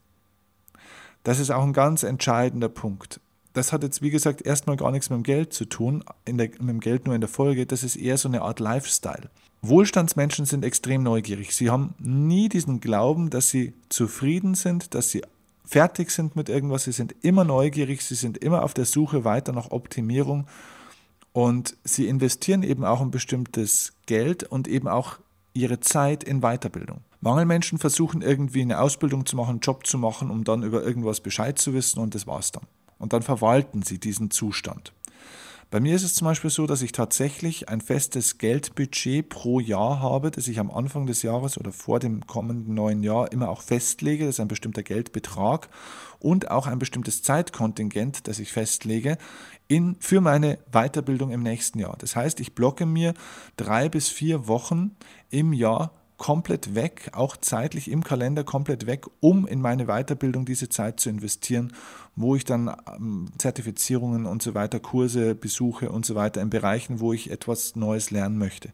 Das 1.22 1.38
ist 1.38 1.50
auch 1.50 1.62
ein 1.62 1.72
ganz 1.72 2.02
entscheidender 2.02 2.68
Punkt. 2.68 3.20
Das 3.52 3.72
hat 3.72 3.82
jetzt, 3.82 4.02
wie 4.02 4.10
gesagt, 4.10 4.42
erstmal 4.42 4.76
gar 4.76 4.90
nichts 4.90 5.10
mit 5.10 5.18
dem 5.18 5.22
Geld 5.22 5.52
zu 5.52 5.66
tun, 5.66 6.02
der, 6.26 6.34
mit 6.34 6.58
dem 6.60 6.80
Geld 6.80 7.04
nur 7.04 7.14
in 7.14 7.20
der 7.20 7.28
Folge. 7.28 7.66
Das 7.66 7.82
ist 7.82 7.96
eher 7.96 8.16
so 8.16 8.28
eine 8.28 8.42
Art 8.42 8.60
Lifestyle. 8.60 9.30
Wohlstandsmenschen 9.60 10.46
sind 10.46 10.64
extrem 10.64 11.02
neugierig. 11.02 11.54
Sie 11.54 11.70
haben 11.70 11.94
nie 11.98 12.48
diesen 12.48 12.80
Glauben, 12.80 13.30
dass 13.30 13.50
sie 13.50 13.74
zufrieden 13.90 14.54
sind, 14.54 14.94
dass 14.94 15.10
sie 15.10 15.22
fertig 15.64 16.10
sind 16.10 16.34
mit 16.34 16.48
irgendwas. 16.48 16.84
Sie 16.84 16.92
sind 16.92 17.14
immer 17.22 17.44
neugierig, 17.44 18.02
sie 18.02 18.16
sind 18.16 18.38
immer 18.38 18.64
auf 18.64 18.74
der 18.74 18.86
Suche 18.86 19.24
weiter 19.24 19.52
nach 19.52 19.70
Optimierung 19.70 20.46
und 21.32 21.76
sie 21.84 22.08
investieren 22.08 22.62
eben 22.62 22.84
auch 22.84 23.00
ein 23.00 23.10
bestimmtes 23.10 23.92
Geld 24.06 24.42
und 24.42 24.66
eben 24.66 24.88
auch 24.88 25.18
ihre 25.54 25.80
Zeit 25.80 26.24
in 26.24 26.40
Weiterbildung. 26.40 27.00
Mangelmenschen 27.22 27.78
versuchen 27.78 28.20
irgendwie 28.20 28.62
eine 28.62 28.80
Ausbildung 28.80 29.26
zu 29.26 29.36
machen, 29.36 29.50
einen 29.50 29.60
Job 29.60 29.86
zu 29.86 29.96
machen, 29.96 30.30
um 30.30 30.42
dann 30.42 30.64
über 30.64 30.82
irgendwas 30.82 31.20
Bescheid 31.20 31.56
zu 31.56 31.72
wissen 31.72 32.00
und 32.00 32.14
das 32.16 32.26
war's 32.26 32.50
dann. 32.50 32.64
Und 32.98 33.12
dann 33.12 33.22
verwalten 33.22 33.82
sie 33.82 33.98
diesen 33.98 34.30
Zustand. 34.30 34.92
Bei 35.70 35.80
mir 35.80 35.94
ist 35.94 36.02
es 36.02 36.14
zum 36.14 36.26
Beispiel 36.26 36.50
so, 36.50 36.66
dass 36.66 36.82
ich 36.82 36.92
tatsächlich 36.92 37.68
ein 37.68 37.80
festes 37.80 38.36
Geldbudget 38.36 39.28
pro 39.28 39.58
Jahr 39.58 40.00
habe, 40.00 40.30
das 40.30 40.46
ich 40.48 40.58
am 40.58 40.70
Anfang 40.70 41.06
des 41.06 41.22
Jahres 41.22 41.56
oder 41.56 41.72
vor 41.72 41.98
dem 41.98 42.26
kommenden 42.26 42.74
neuen 42.74 43.02
Jahr 43.02 43.32
immer 43.32 43.48
auch 43.48 43.62
festlege. 43.62 44.26
Das 44.26 44.34
ist 44.34 44.40
ein 44.40 44.48
bestimmter 44.48 44.82
Geldbetrag 44.82 45.70
und 46.18 46.50
auch 46.50 46.66
ein 46.66 46.78
bestimmtes 46.78 47.22
Zeitkontingent, 47.22 48.28
das 48.28 48.38
ich 48.38 48.52
festlege 48.52 49.16
in, 49.66 49.96
für 50.00 50.20
meine 50.20 50.58
Weiterbildung 50.72 51.30
im 51.30 51.42
nächsten 51.42 51.78
Jahr. 51.78 51.96
Das 51.98 52.16
heißt, 52.16 52.40
ich 52.40 52.54
blocke 52.54 52.84
mir 52.84 53.14
drei 53.56 53.88
bis 53.88 54.08
vier 54.08 54.48
Wochen 54.48 54.96
im 55.30 55.54
Jahr 55.54 55.92
komplett 56.22 56.76
weg, 56.76 57.10
auch 57.14 57.36
zeitlich 57.36 57.90
im 57.90 58.04
Kalender 58.04 58.44
komplett 58.44 58.86
weg, 58.86 59.06
um 59.18 59.44
in 59.44 59.60
meine 59.60 59.86
Weiterbildung 59.86 60.44
diese 60.44 60.68
Zeit 60.68 61.00
zu 61.00 61.10
investieren, 61.10 61.72
wo 62.14 62.36
ich 62.36 62.44
dann 62.44 62.72
ähm, 62.96 63.26
Zertifizierungen 63.38 64.26
und 64.26 64.40
so 64.40 64.54
weiter, 64.54 64.78
Kurse 64.78 65.34
besuche 65.34 65.90
und 65.90 66.06
so 66.06 66.14
weiter 66.14 66.40
in 66.40 66.48
Bereichen, 66.48 67.00
wo 67.00 67.12
ich 67.12 67.32
etwas 67.32 67.74
Neues 67.74 68.12
lernen 68.12 68.38
möchte. 68.38 68.72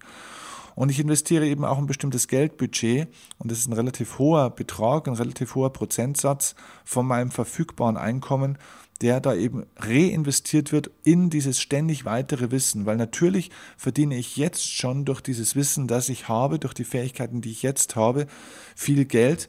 Und 0.75 0.91
ich 0.91 1.01
investiere 1.01 1.47
eben 1.47 1.65
auch 1.65 1.79
ein 1.79 1.87
bestimmtes 1.87 2.29
Geldbudget 2.29 3.09
und 3.39 3.51
das 3.51 3.61
ist 3.61 3.67
ein 3.67 3.73
relativ 3.73 4.19
hoher 4.19 4.51
Betrag, 4.51 5.09
ein 5.09 5.15
relativ 5.15 5.55
hoher 5.55 5.73
Prozentsatz 5.73 6.55
von 6.85 7.07
meinem 7.07 7.31
verfügbaren 7.31 7.97
Einkommen, 7.97 8.59
der 9.01 9.21
da 9.21 9.35
eben 9.35 9.65
reinvestiert 9.77 10.73
wird 10.73 10.91
in 11.05 11.31
dieses 11.31 11.61
ständig 11.61 12.05
weitere 12.05 12.51
Wissen, 12.51 12.87
weil 12.87 12.97
natürlich 12.97 13.51
verdiene 13.77 14.17
ich 14.17 14.37
jetzt 14.37 14.73
schon 14.73 15.05
durch 15.05 15.21
dieses 15.21 15.55
Wissen, 15.55 15.87
das 15.87 16.09
ich 16.09 16.29
habe, 16.29 16.59
durch 16.59 16.75
die 16.75 16.85
Fähigkeiten, 16.85 17.41
die 17.41 17.51
ich 17.51 17.63
jetzt 17.63 17.97
habe, 17.97 18.27
viel 18.75 19.05
Geld. 19.05 19.49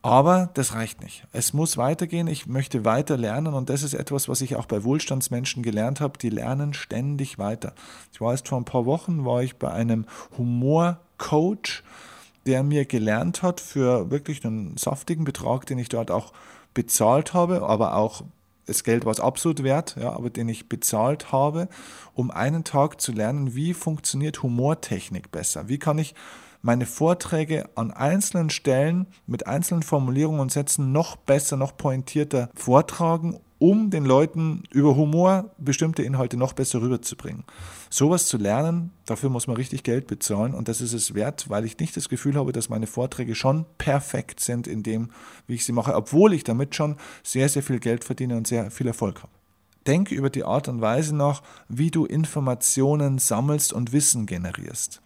Aber 0.00 0.50
das 0.54 0.74
reicht 0.74 1.02
nicht. 1.02 1.26
Es 1.32 1.52
muss 1.52 1.76
weitergehen. 1.76 2.28
Ich 2.28 2.46
möchte 2.46 2.84
weiter 2.84 3.16
lernen 3.16 3.54
und 3.54 3.68
das 3.68 3.82
ist 3.82 3.94
etwas, 3.94 4.28
was 4.28 4.40
ich 4.42 4.54
auch 4.54 4.66
bei 4.66 4.84
Wohlstandsmenschen 4.84 5.64
gelernt 5.64 6.00
habe. 6.00 6.18
Die 6.18 6.30
lernen 6.30 6.72
ständig 6.72 7.36
weiter. 7.38 7.74
Ich 8.12 8.20
war 8.20 8.30
erst 8.30 8.48
vor 8.48 8.58
ein 8.58 8.64
paar 8.64 8.86
Wochen, 8.86 9.24
war 9.24 9.42
ich 9.42 9.56
bei 9.56 9.72
einem 9.72 10.06
Humorcoach, 10.36 11.82
der 12.46 12.62
mir 12.62 12.84
gelernt 12.84 13.42
hat 13.42 13.60
für 13.60 14.10
wirklich 14.10 14.44
einen 14.44 14.76
saftigen 14.76 15.24
Betrag, 15.24 15.66
den 15.66 15.78
ich 15.78 15.88
dort 15.88 16.12
auch 16.12 16.32
bezahlt 16.74 17.34
habe, 17.34 17.62
aber 17.62 17.96
auch 17.96 18.22
das 18.68 18.84
Geld 18.84 19.06
war 19.06 19.12
es 19.12 19.20
absolut 19.20 19.62
wert, 19.62 19.96
ja, 19.98 20.12
aber 20.12 20.28
den 20.28 20.48
ich 20.48 20.68
bezahlt 20.68 21.32
habe, 21.32 21.68
um 22.12 22.30
einen 22.30 22.64
Tag 22.64 23.00
zu 23.00 23.12
lernen, 23.12 23.54
wie 23.54 23.72
funktioniert 23.72 24.42
Humortechnik 24.42 25.32
besser. 25.32 25.68
Wie 25.68 25.78
kann 25.78 25.98
ich 25.98 26.14
meine 26.60 26.84
Vorträge 26.84 27.70
an 27.76 27.90
einzelnen 27.90 28.50
Stellen 28.50 29.06
mit 29.26 29.46
einzelnen 29.46 29.82
Formulierungen 29.82 30.40
und 30.40 30.52
Sätzen 30.52 30.92
noch 30.92 31.16
besser, 31.16 31.56
noch 31.56 31.78
pointierter 31.78 32.50
vortragen, 32.54 33.40
um 33.58 33.90
den 33.90 34.04
Leuten 34.04 34.62
über 34.70 34.96
Humor 34.96 35.50
bestimmte 35.58 36.02
Inhalte 36.02 36.36
noch 36.36 36.52
besser 36.52 36.80
rüberzubringen. 36.80 37.44
Sowas 37.90 38.26
zu 38.26 38.36
lernen, 38.36 38.92
dafür 39.06 39.30
muss 39.30 39.46
man 39.46 39.56
richtig 39.56 39.82
Geld 39.82 40.06
bezahlen 40.06 40.54
und 40.54 40.68
das 40.68 40.80
ist 40.80 40.92
es 40.92 41.14
wert, 41.14 41.50
weil 41.50 41.64
ich 41.64 41.78
nicht 41.78 41.96
das 41.96 42.08
Gefühl 42.08 42.36
habe, 42.36 42.52
dass 42.52 42.68
meine 42.68 42.86
Vorträge 42.86 43.34
schon 43.34 43.66
perfekt 43.78 44.40
sind 44.40 44.66
in 44.66 44.82
dem, 44.82 45.10
wie 45.46 45.54
ich 45.54 45.64
sie 45.64 45.72
mache, 45.72 45.94
obwohl 45.94 46.32
ich 46.32 46.44
damit 46.44 46.74
schon 46.74 46.96
sehr, 47.22 47.48
sehr 47.48 47.62
viel 47.62 47.80
Geld 47.80 48.04
verdiene 48.04 48.36
und 48.36 48.46
sehr 48.46 48.70
viel 48.70 48.86
Erfolg 48.86 49.22
habe. 49.22 49.32
Denke 49.86 50.14
über 50.14 50.30
die 50.30 50.44
Art 50.44 50.68
und 50.68 50.80
Weise 50.80 51.16
nach, 51.16 51.42
wie 51.68 51.90
du 51.90 52.04
Informationen 52.04 53.18
sammelst 53.18 53.72
und 53.72 53.92
Wissen 53.92 54.26
generierst. 54.26 55.00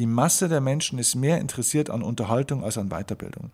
Die 0.00 0.06
Masse 0.06 0.48
der 0.48 0.62
Menschen 0.62 0.98
ist 0.98 1.14
mehr 1.14 1.42
interessiert 1.42 1.90
an 1.90 2.00
Unterhaltung 2.00 2.64
als 2.64 2.78
an 2.78 2.88
Weiterbildung. 2.88 3.50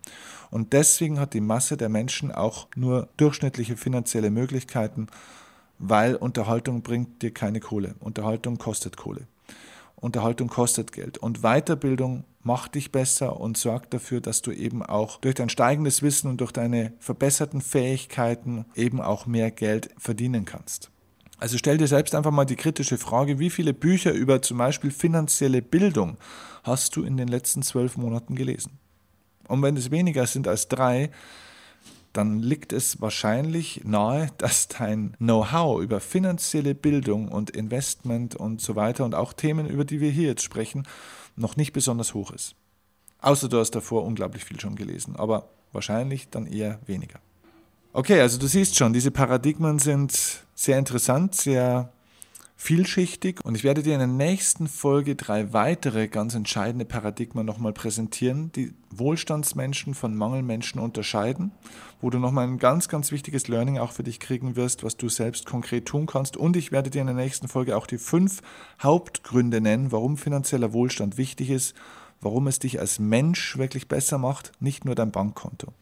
Und 0.49 0.71
deswegen 0.71 1.19
hat 1.19 1.33
die 1.33 1.41
Masse 1.41 1.75
der 1.75 1.89
Menschen 1.89 2.31
auch 2.31 2.69
nur 2.73 3.09
durchschnittliche 3.17 3.75
finanzielle 3.75 4.29
Möglichkeiten, 4.29 5.07
weil 5.77 6.15
Unterhaltung 6.15 6.83
bringt 6.83 7.21
dir 7.21 7.33
keine 7.33 7.59
Kohle. 7.59 7.95
Unterhaltung 7.99 8.57
kostet 8.57 8.95
Kohle. 8.95 9.27
Unterhaltung 9.97 10.47
kostet 10.47 10.93
Geld. 10.93 11.17
Und 11.17 11.41
Weiterbildung 11.41 12.23
macht 12.43 12.75
dich 12.75 12.93
besser 12.93 13.41
und 13.41 13.57
sorgt 13.57 13.93
dafür, 13.93 14.21
dass 14.21 14.41
du 14.41 14.53
eben 14.53 14.81
auch 14.81 15.19
durch 15.19 15.35
dein 15.35 15.49
steigendes 15.49 16.01
Wissen 16.01 16.29
und 16.29 16.39
durch 16.39 16.53
deine 16.53 16.93
verbesserten 16.99 17.59
Fähigkeiten 17.59 18.63
eben 18.73 19.01
auch 19.01 19.25
mehr 19.25 19.51
Geld 19.51 19.89
verdienen 19.97 20.45
kannst. 20.45 20.91
Also 21.37 21.57
stell 21.57 21.77
dir 21.77 21.87
selbst 21.87 22.15
einfach 22.15 22.31
mal 22.31 22.45
die 22.45 22.55
kritische 22.55 22.97
Frage, 22.97 23.37
wie 23.37 23.51
viele 23.51 23.73
Bücher 23.73 24.11
über 24.11 24.41
zum 24.41 24.57
Beispiel 24.57 24.91
finanzielle 24.91 25.61
Bildung 25.61 26.17
hast 26.63 26.95
du 26.95 27.03
in 27.03 27.15
den 27.15 27.27
letzten 27.27 27.61
zwölf 27.61 27.95
Monaten 27.95 28.35
gelesen? 28.35 28.79
Und 29.47 29.61
wenn 29.61 29.77
es 29.77 29.91
weniger 29.91 30.25
sind 30.25 30.47
als 30.47 30.67
drei, 30.67 31.11
dann 32.11 32.39
liegt 32.39 32.73
es 32.73 32.99
wahrscheinlich 33.01 33.81
nahe, 33.83 34.29
dass 34.39 34.67
dein 34.67 35.13
Know-how 35.19 35.81
über 35.81 35.99
finanzielle 35.99 36.73
Bildung 36.73 37.27
und 37.27 37.51
Investment 37.51 38.35
und 38.35 38.59
so 38.59 38.75
weiter 38.75 39.05
und 39.05 39.13
auch 39.13 39.33
Themen, 39.33 39.67
über 39.67 39.85
die 39.85 40.01
wir 40.01 40.09
hier 40.09 40.29
jetzt 40.29 40.43
sprechen, 40.43 40.87
noch 41.35 41.55
nicht 41.55 41.71
besonders 41.71 42.15
hoch 42.15 42.31
ist. 42.31 42.55
Außer 43.21 43.47
du 43.47 43.59
hast 43.59 43.71
davor 43.71 44.03
unglaublich 44.05 44.43
viel 44.43 44.59
schon 44.59 44.75
gelesen, 44.75 45.15
aber 45.15 45.49
wahrscheinlich 45.71 46.29
dann 46.29 46.47
eher 46.47 46.79
weniger. 46.87 47.19
Okay, 47.93 48.21
also 48.21 48.37
du 48.37 48.47
siehst 48.47 48.75
schon, 48.75 48.93
diese 48.93 49.11
Paradigmen 49.11 49.79
sind 49.79 50.45
sehr 50.53 50.77
interessant, 50.77 51.33
sehr 51.33 51.91
vielschichtig 52.59 53.45
und 53.45 53.55
ich 53.55 53.63
werde 53.63 53.83
dir 53.83 53.93
in 53.93 53.99
der 53.99 54.07
nächsten 54.07 54.67
Folge 54.67 55.15
drei 55.15 55.53
weitere 55.53 56.07
ganz 56.07 56.33
entscheidende 56.33 56.85
Paradigmen 56.85 57.45
nochmal 57.45 57.71
präsentieren, 57.71 58.51
die 58.51 58.73
Wohlstandsmenschen 58.89 59.93
von 59.93 60.15
Mangelmenschen 60.15 60.81
unterscheiden, 60.81 61.51
wo 62.01 62.09
du 62.09 62.17
nochmal 62.17 62.47
ein 62.47 62.57
ganz, 62.57 62.89
ganz 62.89 63.11
wichtiges 63.11 63.47
Learning 63.47 63.77
auch 63.77 63.91
für 63.91 64.03
dich 64.03 64.19
kriegen 64.19 64.55
wirst, 64.55 64.83
was 64.83 64.97
du 64.97 65.07
selbst 65.07 65.45
konkret 65.45 65.85
tun 65.85 66.07
kannst 66.07 66.35
und 66.35 66.57
ich 66.57 66.71
werde 66.71 66.89
dir 66.89 67.01
in 67.01 67.07
der 67.07 67.15
nächsten 67.15 67.47
Folge 67.47 67.77
auch 67.77 67.85
die 67.85 67.99
fünf 67.99 68.41
Hauptgründe 68.81 69.61
nennen, 69.61 69.91
warum 69.91 70.17
finanzieller 70.17 70.73
Wohlstand 70.73 71.17
wichtig 71.17 71.51
ist, 71.51 71.75
warum 72.21 72.47
es 72.47 72.57
dich 72.57 72.79
als 72.79 72.97
Mensch 72.97 73.57
wirklich 73.57 73.87
besser 73.87 74.17
macht, 74.17 74.51
nicht 74.59 74.83
nur 74.83 74.95
dein 74.95 75.11
Bankkonto. 75.11 75.73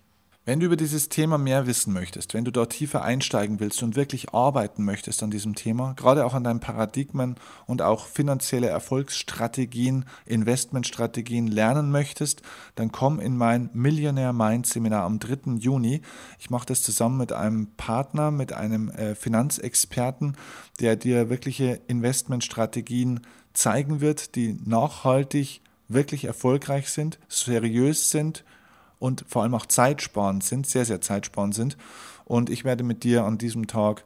Wenn 0.48 0.60
du 0.60 0.68
über 0.68 0.76
dieses 0.76 1.10
Thema 1.10 1.40
mehr 1.40 1.66
wissen 1.66 1.92
möchtest, 1.92 2.36
wenn 2.36 2.46
du 2.46 2.52
dort 2.52 2.74
tiefer 2.74 3.04
einsteigen 3.04 3.60
willst 3.60 3.82
und 3.82 3.96
wirklich 3.96 4.32
arbeiten 4.32 4.86
möchtest 4.86 5.24
an 5.24 5.32
diesem 5.32 5.56
Thema, 5.56 5.94
gerade 5.94 6.24
auch 6.24 6.36
an 6.36 6.44
deinen 6.44 6.60
Paradigmen 6.60 7.36
und 7.66 7.82
auch 7.82 8.06
finanzielle 8.06 8.68
Erfolgsstrategien, 8.68 10.06
Investmentstrategien 10.28 11.48
lernen 11.48 11.90
möchtest, 11.90 12.44
dann 12.76 12.92
komm 12.92 13.20
in 13.20 13.36
mein 13.36 13.72
Millionaire 13.74 14.34
Mind 14.34 14.68
Seminar 14.68 15.06
am 15.06 15.18
3. 15.18 15.56
Juni. 15.58 16.04
Ich 16.38 16.52
mache 16.52 16.68
das 16.68 16.84
zusammen 16.84 17.18
mit 17.18 17.34
einem 17.34 17.70
Partner, 17.76 18.30
mit 18.30 18.54
einem 18.54 18.90
äh, 18.90 19.16
Finanzexperten, 19.16 20.38
der 20.80 20.96
dir 20.96 21.32
wirkliche 21.32 21.82
Investmentstrategien 21.88 23.22
zeigen 23.54 24.00
wird, 24.00 24.36
die 24.36 24.60
nachhaltig 24.64 25.62
wirklich 25.88 26.26
erfolgreich 26.26 26.90
sind, 26.90 27.18
seriös 27.30 28.12
sind 28.12 28.44
und 29.00 29.26
vor 29.28 29.44
allem 29.44 29.56
auch 29.56 29.66
zeitsparend 29.66 30.44
sind, 30.44 30.68
sehr, 30.68 30.86
sehr 30.86 31.02
zeitsparend 31.02 31.56
sind. 31.56 31.78
Und 32.26 32.50
ich 32.50 32.64
werde 32.64 32.84
mit 32.84 33.04
dir 33.04 33.24
an 33.24 33.38
diesem 33.38 33.68
Tag 33.68 34.04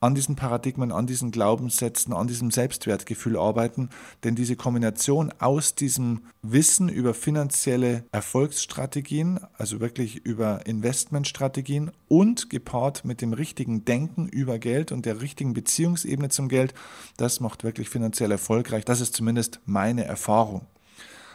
an 0.00 0.14
diesen 0.14 0.34
Paradigmen, 0.34 0.92
an 0.92 1.06
diesen 1.06 1.30
Glaubenssätzen, 1.30 2.14
an 2.14 2.26
diesem 2.26 2.50
Selbstwertgefühl 2.50 3.36
arbeiten, 3.36 3.90
denn 4.24 4.34
diese 4.34 4.56
Kombination 4.56 5.32
aus 5.38 5.74
diesem 5.74 6.22
Wissen 6.42 6.88
über 6.88 7.12
finanzielle 7.12 8.04
Erfolgsstrategien, 8.10 9.40
also 9.58 9.80
wirklich 9.80 10.24
über 10.24 10.66
Investmentstrategien 10.66 11.90
und 12.08 12.48
gepaart 12.48 13.04
mit 13.04 13.20
dem 13.20 13.34
richtigen 13.34 13.84
Denken 13.84 14.26
über 14.26 14.58
Geld 14.58 14.90
und 14.90 15.04
der 15.04 15.20
richtigen 15.20 15.52
Beziehungsebene 15.52 16.30
zum 16.30 16.48
Geld, 16.48 16.72
das 17.18 17.40
macht 17.40 17.62
wirklich 17.62 17.90
finanziell 17.90 18.30
erfolgreich. 18.30 18.86
Das 18.86 19.02
ist 19.02 19.14
zumindest 19.14 19.60
meine 19.66 20.04
Erfahrung. 20.04 20.66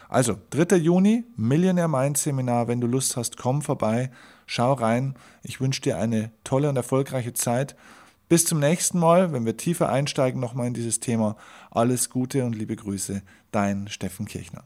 Also, 0.08 0.36
3. 0.50 0.76
Juni, 0.76 1.24
Millionaire 1.36 1.88
Mind 1.88 2.16
Seminar. 2.16 2.68
Wenn 2.68 2.80
du 2.80 2.86
Lust 2.86 3.16
hast, 3.16 3.36
komm 3.36 3.62
vorbei, 3.62 4.10
schau 4.46 4.72
rein. 4.72 5.14
Ich 5.42 5.60
wünsche 5.60 5.80
dir 5.80 5.98
eine 5.98 6.30
tolle 6.44 6.68
und 6.68 6.76
erfolgreiche 6.76 7.32
Zeit. 7.32 7.76
Bis 8.28 8.44
zum 8.44 8.58
nächsten 8.58 8.98
Mal, 8.98 9.32
wenn 9.32 9.46
wir 9.46 9.56
tiefer 9.56 9.88
einsteigen 9.88 10.40
nochmal 10.40 10.66
in 10.66 10.74
dieses 10.74 11.00
Thema. 11.00 11.36
Alles 11.70 12.10
Gute 12.10 12.44
und 12.44 12.56
liebe 12.56 12.74
Grüße, 12.74 13.22
dein 13.52 13.88
Steffen 13.88 14.26
Kirchner. 14.26 14.64